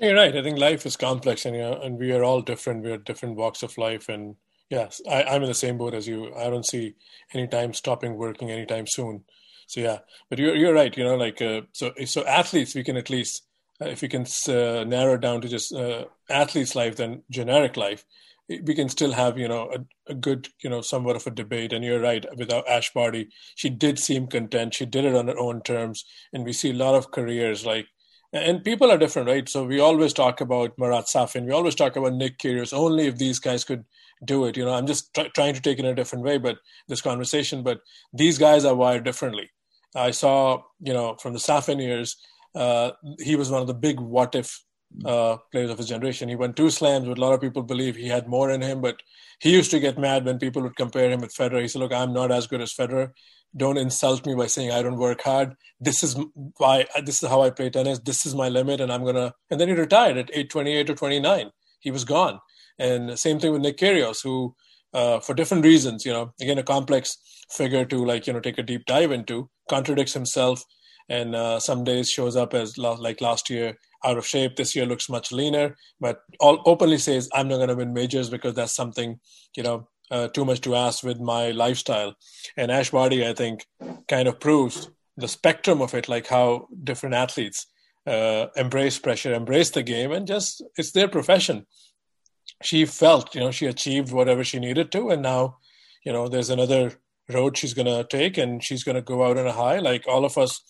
[0.00, 0.36] You're right.
[0.36, 2.82] I think life is complex, and you know, and we are all different.
[2.84, 4.36] We are different walks of life, and
[4.68, 6.34] yes, I, I'm in the same boat as you.
[6.34, 6.94] I don't see
[7.32, 9.24] any time stopping working anytime soon.
[9.68, 10.96] So yeah, but you're you're right.
[10.96, 13.44] You know, like uh, so so athletes, we can at least
[13.80, 18.04] uh, if we can uh, narrow down to just uh, athletes' life than generic life,
[18.48, 21.72] we can still have you know a, a, good you know somewhat of a debate.
[21.72, 22.26] And you're right.
[22.36, 24.74] Without Ash Barty, she did seem content.
[24.74, 27.86] She did it on her own terms, and we see a lot of careers like.
[28.34, 29.48] And people are different, right?
[29.48, 31.46] So we always talk about Marat Safin.
[31.46, 32.72] We always talk about Nick Kyrgios.
[32.72, 33.84] Only if these guys could
[34.24, 34.56] do it.
[34.56, 37.62] You know, I'm just trying to take it in a different way, but this conversation.
[37.62, 37.78] But
[38.12, 39.50] these guys are wired differently.
[39.94, 42.16] I saw, you know, from the Safin years,
[42.56, 44.64] uh, he was one of the big what if
[45.04, 46.28] uh, players of his generation.
[46.28, 48.80] He won two slams, but a lot of people believe he had more in him.
[48.80, 49.00] But
[49.38, 51.62] he used to get mad when people would compare him with Federer.
[51.62, 53.12] He said, "Look, I'm not as good as Federer.
[53.56, 55.54] Don't insult me by saying I don't work hard.
[55.80, 56.16] This is
[56.58, 56.86] why.
[57.04, 58.00] This is how I play tennis.
[58.00, 60.94] This is my limit, and I'm gonna." And then he retired at age 28 or
[60.94, 61.50] 29.
[61.80, 62.40] He was gone.
[62.78, 64.54] And same thing with Nick Kyrgios, who,
[64.92, 67.16] uh, for different reasons, you know, again a complex
[67.50, 70.64] figure to like you know take a deep dive into contradicts himself
[71.08, 74.86] and uh, some days shows up as like last year out of shape this year
[74.86, 78.74] looks much leaner but all openly says i'm not going to win majors because that's
[78.74, 79.18] something
[79.56, 82.14] you know uh, too much to ask with my lifestyle.
[82.56, 83.66] And ash i think
[84.08, 87.66] kind of proves the spectrum of it like how different athletes
[88.06, 91.66] uh, embrace pressure embrace the game and just it's their profession.
[92.62, 95.56] She felt you know she achieved whatever she needed to and now
[96.04, 96.92] you know there's another
[97.36, 99.78] road she's going to take and she's going to go out on a high.
[99.78, 100.62] Like all of us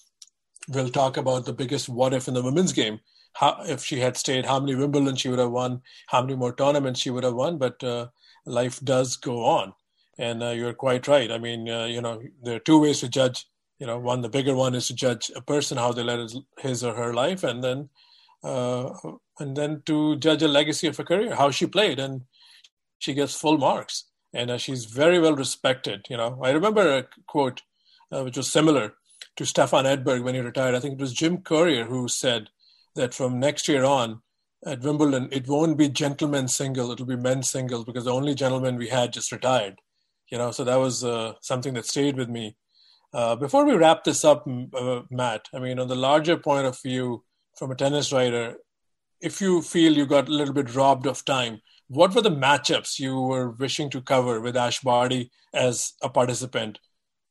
[0.68, 3.00] will talk about the biggest what if in the women's game.
[3.34, 6.54] How if she had stayed how many wimbledon she would have won how many more
[6.54, 8.06] tournaments she would have won but uh,
[8.46, 9.72] life does go on
[10.18, 13.08] and uh, you're quite right i mean uh, you know there are two ways to
[13.08, 13.46] judge
[13.78, 16.20] you know one the bigger one is to judge a person how they led
[16.58, 17.88] his, or her life and then
[18.42, 18.90] uh,
[19.40, 22.22] and then to judge a legacy of a career how she played and
[22.98, 26.06] she gets full marks and uh, she's very well respected.
[26.10, 27.62] You know, I remember a quote
[28.10, 28.94] uh, which was similar
[29.36, 30.74] to Stefan Edberg when he retired.
[30.74, 32.50] I think it was Jim Courier who said
[32.96, 34.22] that from next year on
[34.66, 38.76] at Wimbledon, it won't be gentlemen's single; it'll be men's singles because the only gentleman
[38.76, 39.80] we had just retired.
[40.30, 42.56] You know, so that was uh, something that stayed with me.
[43.12, 46.80] Uh, before we wrap this up, uh, Matt, I mean, on the larger point of
[46.82, 47.22] view
[47.56, 48.56] from a tennis writer,
[49.20, 52.98] if you feel you got a little bit robbed of time, what were the matchups
[52.98, 56.78] you were wishing to cover with Ash Barty as a participant?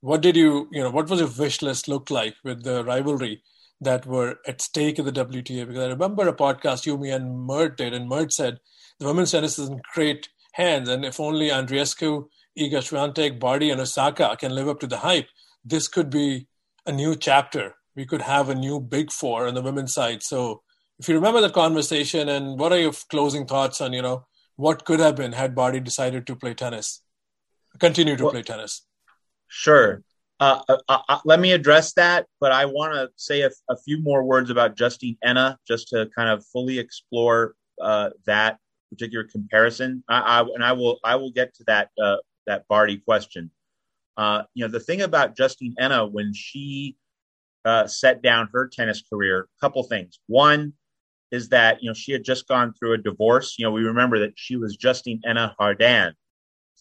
[0.01, 3.41] What did you, you know, what was your wish list look like with the rivalry
[3.83, 5.67] that were at stake in the WTA?
[5.67, 8.59] Because I remember a podcast you, me, and Mert did, and Mert said
[8.99, 12.27] the women's tennis is in great hands, and if only Andreescu,
[12.57, 15.27] Iga Swiatek, Barty, and Osaka can live up to the hype,
[15.65, 16.47] this could be
[16.85, 17.75] a new chapter.
[17.95, 20.23] We could have a new big four on the women's side.
[20.23, 20.61] So,
[20.99, 24.25] if you remember that conversation, and what are your closing thoughts on, you know,
[24.55, 27.01] what could have been had Barty decided to play tennis,
[27.79, 28.85] continue to well, play tennis?
[29.47, 30.03] Sure.
[30.39, 33.77] Uh, uh, uh, uh let me address that, but I want to say a, a,
[33.77, 38.57] few more words about Justine Henin just to kind of fully explore uh, that
[38.91, 40.03] particular comparison.
[40.09, 42.17] I, I, and I will I will get to that uh,
[42.47, 43.51] that Barty question.
[44.17, 46.97] you know, the thing about Justine Henin when she
[47.85, 50.19] set down her tennis career, a couple things.
[50.27, 50.73] One,
[51.33, 53.55] is that you know she had just gone through a divorce.
[53.57, 56.13] You know, we remember that she was Justine Henin Hardenne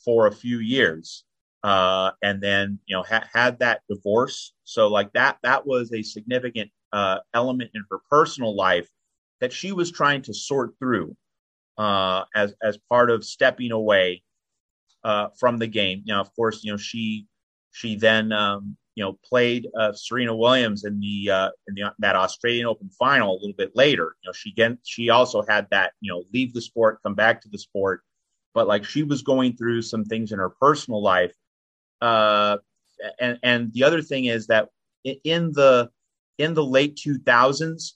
[0.04, 1.24] for a few years,
[1.62, 4.52] uh, and then you know ha- had that divorce.
[4.64, 8.88] So like that that was a significant uh, element in her personal life
[9.40, 11.16] that she was trying to sort through
[11.78, 14.22] uh, as as part of stepping away
[15.04, 16.02] uh, from the game.
[16.06, 17.26] Now, of course, you know she
[17.72, 22.66] she then um, you know, played uh, Serena Williams in the in the that Australian
[22.66, 24.16] Open final a little bit later.
[24.22, 27.40] You know, she again she also had that you know leave the sport, come back
[27.42, 28.02] to the sport,
[28.54, 31.32] but like she was going through some things in her personal life.
[32.02, 32.58] Uh,
[33.20, 34.68] and and the other thing is that
[35.04, 35.88] in the
[36.38, 37.92] in the late 2000s,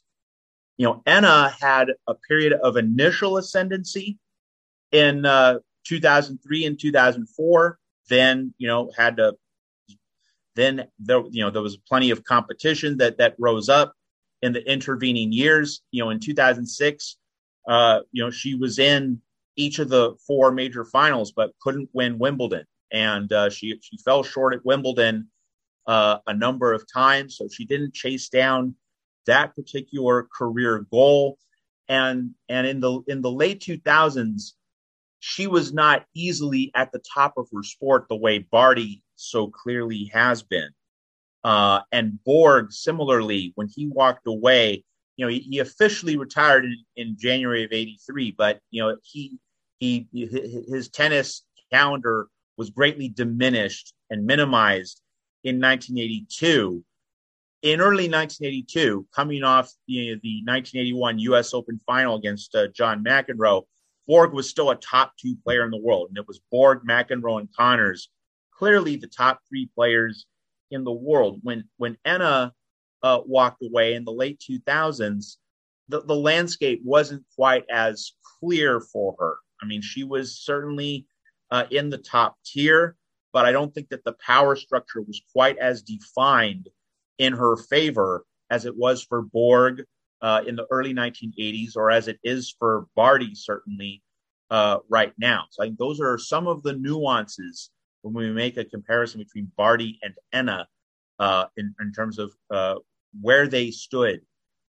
[0.76, 4.18] you know, Henin had a period of initial ascendancy
[4.92, 7.78] in uh, 2003 and 2004.
[8.08, 9.36] Then you know had to
[10.54, 13.92] then there, you know, there was plenty of competition that that rose up
[14.42, 15.82] in the intervening years.
[15.90, 17.16] You know, in 2006,
[17.68, 19.20] uh, you know, she was in
[19.56, 24.22] each of the four major finals, but couldn't win Wimbledon, and uh, she she fell
[24.22, 25.28] short at Wimbledon
[25.86, 27.36] uh, a number of times.
[27.36, 28.74] So she didn't chase down
[29.26, 31.38] that particular career goal.
[31.88, 34.52] And and in the in the late 2000s,
[35.20, 40.10] she was not easily at the top of her sport the way Barty so clearly
[40.12, 40.70] has been.
[41.44, 44.84] Uh, and Borg, similarly, when he walked away,
[45.16, 49.38] you know, he, officially retired in, in, January of '83, but you know, he
[49.78, 52.26] he his tennis calendar
[52.56, 55.02] was greatly diminished and minimized
[55.44, 56.84] in 1982.
[57.62, 61.54] In early 1982, coming off know, the 1981 U.S.
[61.54, 63.64] Open final against uh, John McEnroe,
[64.06, 67.40] Borg was still a top two player in the world, and it was Borg, McEnroe,
[67.40, 68.08] and Connors
[68.56, 70.26] clearly the top three players
[70.70, 71.40] in the world.
[71.42, 72.52] When when Henin
[73.02, 75.36] uh, walked away in the late 2000s,
[75.88, 79.36] the, the landscape wasn't quite as clear for her.
[79.62, 81.06] I mean, she was certainly
[81.50, 82.96] uh, in the top tier,
[83.32, 86.68] but I don't think that the power structure was quite as defined
[87.18, 89.84] in her favor as it was for Borg
[90.22, 94.02] uh, in the early 1980s, or as it is for Barty certainly
[94.50, 95.44] uh, right now.
[95.50, 97.70] So I think those are some of the nuances
[98.02, 100.64] when we make a comparison between Barty and Henin
[101.18, 102.76] uh, in, in, terms of uh,
[103.20, 104.20] where they stood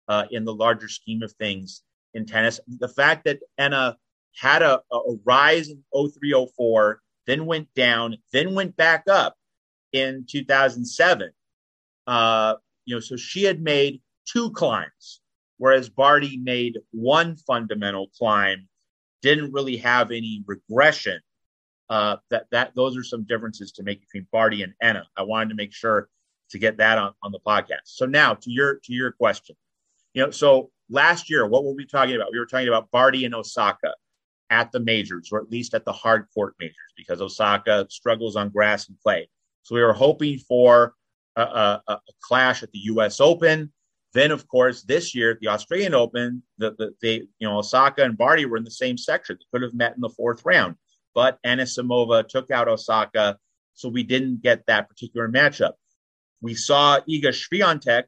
[0.07, 2.59] uh, in the larger scheme of things in tennis.
[2.67, 3.95] The fact that Henin
[4.37, 9.35] had a, a rise in 0304, then went down, then went back up
[9.93, 11.31] in 2007.
[12.05, 15.21] Uh, you know, so she had made two climbs,
[15.57, 18.67] whereas Barty made one fundamental climb,
[19.21, 21.19] didn't really have any regression
[21.89, 25.03] uh, that that those are some differences to make between Barty and Henin.
[25.15, 26.09] I wanted to make sure
[26.51, 27.85] to get that on, on the podcast.
[27.85, 29.55] So now to your to your question,
[30.13, 32.31] you know, so last year, what were we talking about?
[32.31, 33.93] We were talking about Barty and Osaka
[34.49, 38.49] at the majors, or at least at the hard court majors, because Osaka struggles on
[38.49, 39.29] grass and clay.
[39.63, 40.93] So we were hoping for
[41.35, 43.19] a, a, a clash at the U.S.
[43.19, 43.71] Open.
[44.13, 48.03] Then, of course, this year at the Australian Open, the, the they you know Osaka
[48.03, 49.37] and Barty were in the same section.
[49.39, 50.75] They could have met in the fourth round
[51.17, 53.39] but Anisimova took out Osaka,
[53.73, 55.71] so we didn't get that particular matchup.
[56.41, 58.03] We saw Iga Swiatek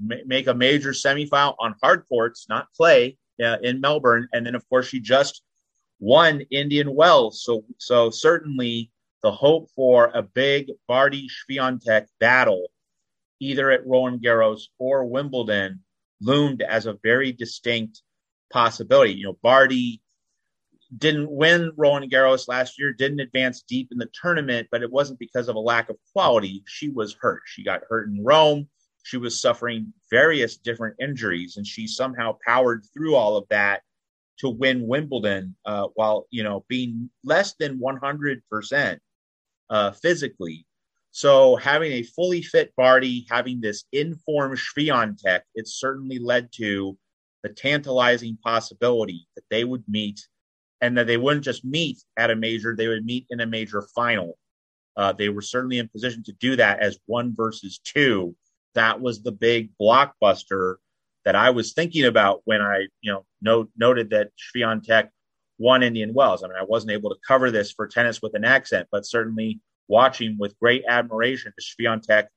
[0.00, 4.66] make a major semifinal on hard courts, not clay, uh, in Melbourne, and then of
[4.70, 5.42] course she just
[5.98, 7.42] won Indian Wells.
[7.42, 8.90] So, so certainly
[9.22, 12.68] the hope for a big Barty Swiatek battle,
[13.40, 15.80] either at Roland Garros or Wimbledon,
[16.20, 18.02] loomed as a very distinct
[18.52, 19.14] possibility.
[19.14, 20.00] You know, Barty
[20.96, 25.18] didn't win Roland Garros last year, didn't advance deep in the tournament, but it wasn't
[25.18, 26.62] because of a lack of quality.
[26.66, 27.42] She was hurt.
[27.46, 28.68] She got hurt in Rome.
[29.02, 33.82] She was suffering various different injuries, and she somehow powered through all of that
[34.38, 39.00] to win Wimbledon uh, while you know being less than 100 percent
[39.70, 40.66] uh, physically.
[41.10, 46.98] So having a fully fit Barty, having this informed Swiatek, it certainly led to
[47.42, 50.26] the tantalizing possibility that they would meet
[50.80, 53.82] and that they wouldn't just meet at a major, they would meet in a major
[53.94, 54.36] final.
[54.96, 58.34] Uh, they were certainly in position to do that as one versus two.
[58.74, 60.76] That was the big blockbuster
[61.26, 65.08] that I was thinking about when I, you know, note, noted that Swiatek
[65.58, 66.42] won Indian Wells.
[66.42, 69.60] I mean, I wasn't able to cover this for tennis with an accent, but certainly
[69.88, 72.28] watching with great admiration as Swiatek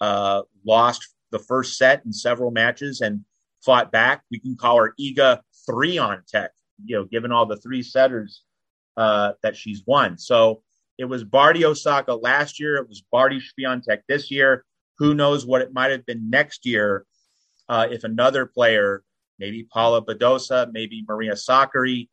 [0.00, 3.24] uh, lost the first set in several matches and
[3.64, 4.22] fought back.
[4.30, 6.50] We can call her Iga three on tech
[6.84, 8.42] you know, given all the three setters
[8.96, 10.18] uh, that she's won.
[10.18, 10.62] So
[10.98, 12.76] it was Barty Osaka last year.
[12.76, 14.64] It was Barty Swiatek this year.
[14.98, 17.06] Who knows what it might have been next year
[17.70, 19.04] uh, if another player,
[19.38, 22.08] maybe Paula Badosa, maybe Maria Sakkari,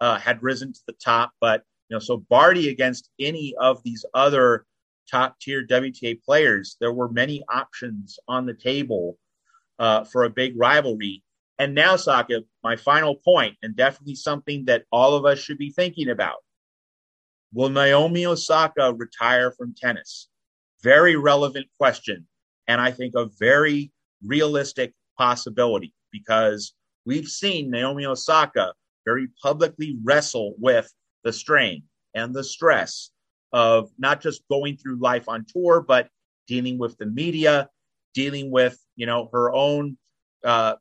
[0.00, 1.32] uh, had risen to the top.
[1.38, 4.64] But you know, so Barty against any of these other
[5.10, 9.18] top tier WTA players, there were many options on the table
[9.78, 11.22] uh, for a big rivalry.
[11.58, 15.70] And now, Saka, my final point, and definitely something that all of us should be
[15.70, 16.38] thinking about.
[17.52, 20.28] Will Naomi Osaka retire from tennis?
[20.82, 22.26] Very relevant question.
[22.66, 23.92] And I think a very
[24.24, 30.92] realistic possibility because we've seen Naomi Osaka very publicly wrestle with
[31.24, 31.82] the strain
[32.14, 33.10] and the stress
[33.52, 36.08] of not just going through life on tour, but
[36.46, 37.68] dealing with the media,
[38.14, 39.96] dealing with, you know, her own
[40.44, 40.74] uh,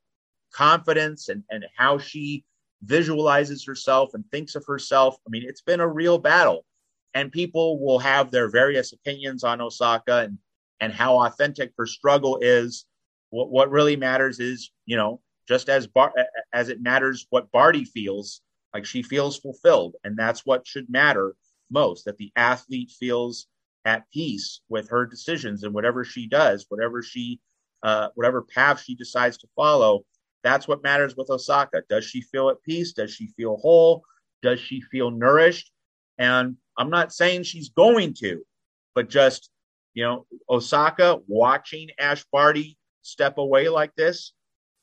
[0.54, 2.44] confidence and, and how she
[2.84, 5.16] visualizes herself and thinks of herself.
[5.28, 6.66] I mean, it's been a real battle.
[7.14, 10.38] And people will have their various opinions on Osaka and,
[10.80, 12.86] and how authentic her struggle is.
[13.32, 16.14] What, what really matters is, you know, just as Bar-
[16.54, 18.42] as it matters what Barty feels,
[18.74, 19.96] like she feels fulfilled.
[20.04, 21.36] And that's what should matter
[21.70, 23.48] most, that the athlete feels
[23.84, 27.40] at peace with her decisions and whatever she does, whatever she,
[27.84, 30.06] uh, whatever path she decides to follow,
[30.44, 31.82] that's what matters with Osaka.
[31.90, 32.94] Does she feel at peace?
[32.94, 34.04] Does she feel whole?
[34.42, 35.72] Does she feel nourished?
[36.18, 38.42] And I'm not saying she's going to,
[38.96, 39.50] but just,
[39.94, 44.34] you know, Osaka watching Ash Barty step away like this,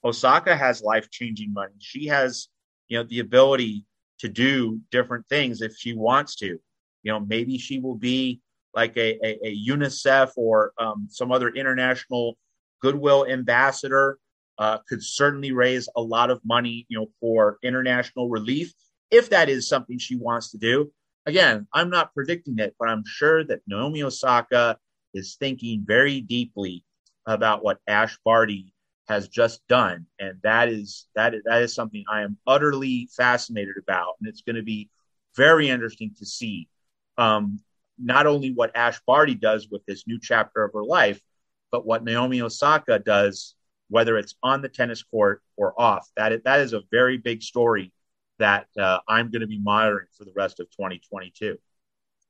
[0.04, 1.74] Osaka has life changing money.
[1.78, 2.48] She has,
[2.88, 3.84] you know, the ability
[4.20, 6.58] to do different things if she wants to.
[7.02, 8.40] You know, maybe she will be
[8.74, 12.36] like a, a, a UNICEF or um, some other international
[12.80, 14.18] goodwill ambassador
[14.58, 18.72] uh, could certainly raise a lot of money, you know, for international relief
[19.10, 20.92] if that is something she wants to do.
[21.26, 24.78] Again, I'm not predicting it, but I'm sure that Naomi Osaka
[25.14, 26.84] is thinking very deeply
[27.29, 28.72] about what Ash Barty
[29.09, 33.76] has just done, and that is that is, that is something I am utterly fascinated
[33.79, 34.91] about, and it's going to be
[35.37, 36.68] very interesting to see
[37.16, 37.61] um,
[37.99, 41.20] not only what Ash Barty does with this new chapter of her life,
[41.70, 43.55] but what Naomi Osaka does
[43.89, 46.09] whether it's on the tennis court or off.
[46.16, 47.93] That is, that is a very big story
[48.39, 51.59] that uh, I'm going to be monitoring for the rest of 2022.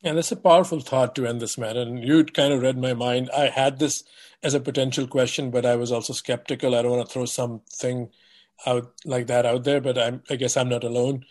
[0.05, 1.77] And that's a powerful thought to end this, man.
[1.77, 3.31] And you kind of read my mind.
[3.37, 4.05] I had this
[4.43, 6.75] as a potential question, but I was also skeptical.
[6.75, 8.09] I don't want to throw something
[8.67, 11.25] out like that out there, but I'm, I guess I'm not alone.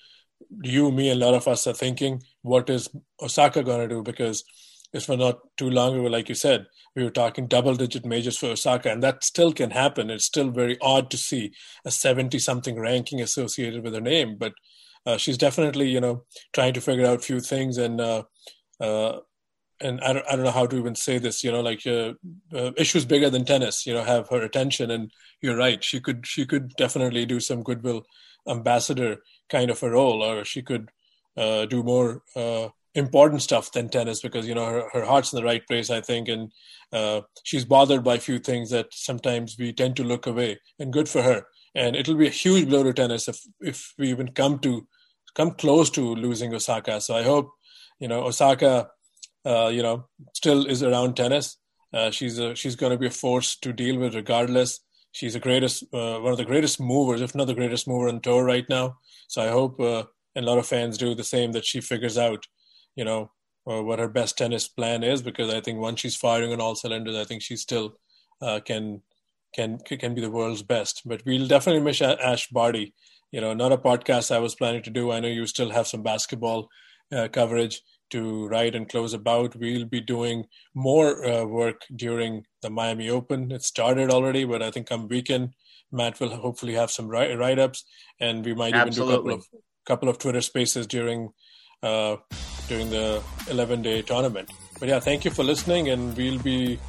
[0.63, 2.89] You, me, and a lot of us are thinking, what is
[3.21, 4.03] Osaka going to do?
[4.03, 4.43] Because
[4.93, 8.37] it's for not too long ago, like you said, we were talking double digit majors
[8.37, 10.09] for Osaka, and that still can happen.
[10.09, 11.51] It's still very odd to see
[11.85, 14.53] a 70 something ranking associated with her name, but
[15.05, 18.23] uh, she's definitely, you know, trying to figure out a few things and, uh,
[18.79, 19.19] uh,
[19.79, 22.13] and I don't, I don't know how to even say this, you know, like uh,
[22.53, 24.89] uh, issues bigger than tennis, you know, have her attention.
[24.89, 25.11] And
[25.41, 28.05] you're right, she could she could definitely do some goodwill
[28.47, 29.17] ambassador
[29.49, 30.89] kind of a role, or she could
[31.35, 32.23] uh, do more
[32.97, 36.01] important stuff than tennis because you know her, her heart's in the right place i
[36.01, 36.27] think.
[36.27, 36.51] And
[36.91, 40.91] uh, she's bothered by a few things that sometimes we tend to look away and
[40.91, 41.43] good for her.
[41.75, 44.87] And it'll be a huge blow to tennis if if we even come to
[45.35, 46.99] come close to losing osaka.
[46.99, 47.51] So i hope
[47.99, 48.89] you know osaka
[49.45, 51.57] uh, you know still is around tennis
[51.93, 54.79] uh, she's a, she's going to be a force to deal with regardless
[55.11, 58.19] she's the greatest uh, one of the greatest movers if not the greatest mover on
[58.19, 60.03] tour right now so i hope uh,
[60.35, 62.45] and a lot of fans do the same that she figures out
[62.95, 63.31] you know
[63.69, 66.75] uh, what her best tennis plan is because I think once she's firing on all
[66.75, 67.97] cylinders, I think she still
[68.41, 69.01] uh, can
[69.53, 71.01] can can be the world's best.
[71.05, 72.93] But we'll definitely miss Ash Barty,
[73.31, 75.11] you know, not a podcast I was planning to do.
[75.11, 76.69] I know you still have some basketball
[77.15, 79.55] uh, coverage to write and close about.
[79.55, 83.51] We'll be doing more uh, work during the Miami Open.
[83.51, 85.53] It started already, but I think come weekend,
[85.91, 87.83] Matt will hopefully have some write ups,
[88.19, 89.13] and we might Absolutely.
[89.13, 91.29] even do a couple of couple of Twitter Spaces during
[91.83, 92.17] uh,
[92.67, 94.51] during the 11 day tournament.
[94.79, 96.79] But yeah, thank you for listening, and we'll be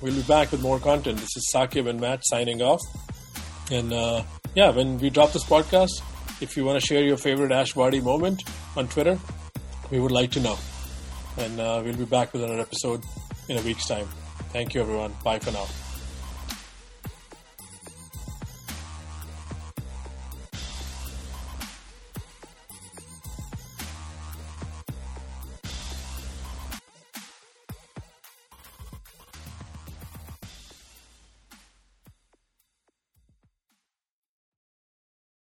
[0.00, 1.18] we'll be back with more content.
[1.18, 2.80] This is Saqib and Matt signing off,
[3.70, 4.22] and uh,
[4.54, 6.02] yeah, when we drop this podcast,
[6.40, 8.44] if you want to share your favorite Ash Barty moment
[8.76, 9.18] on Twitter,
[9.94, 10.58] we would like to know.
[11.38, 13.04] And uh, we'll be back with another episode
[13.48, 14.06] in a week's time.
[14.52, 15.12] Thank you, everyone.
[15.22, 15.66] Bye for now.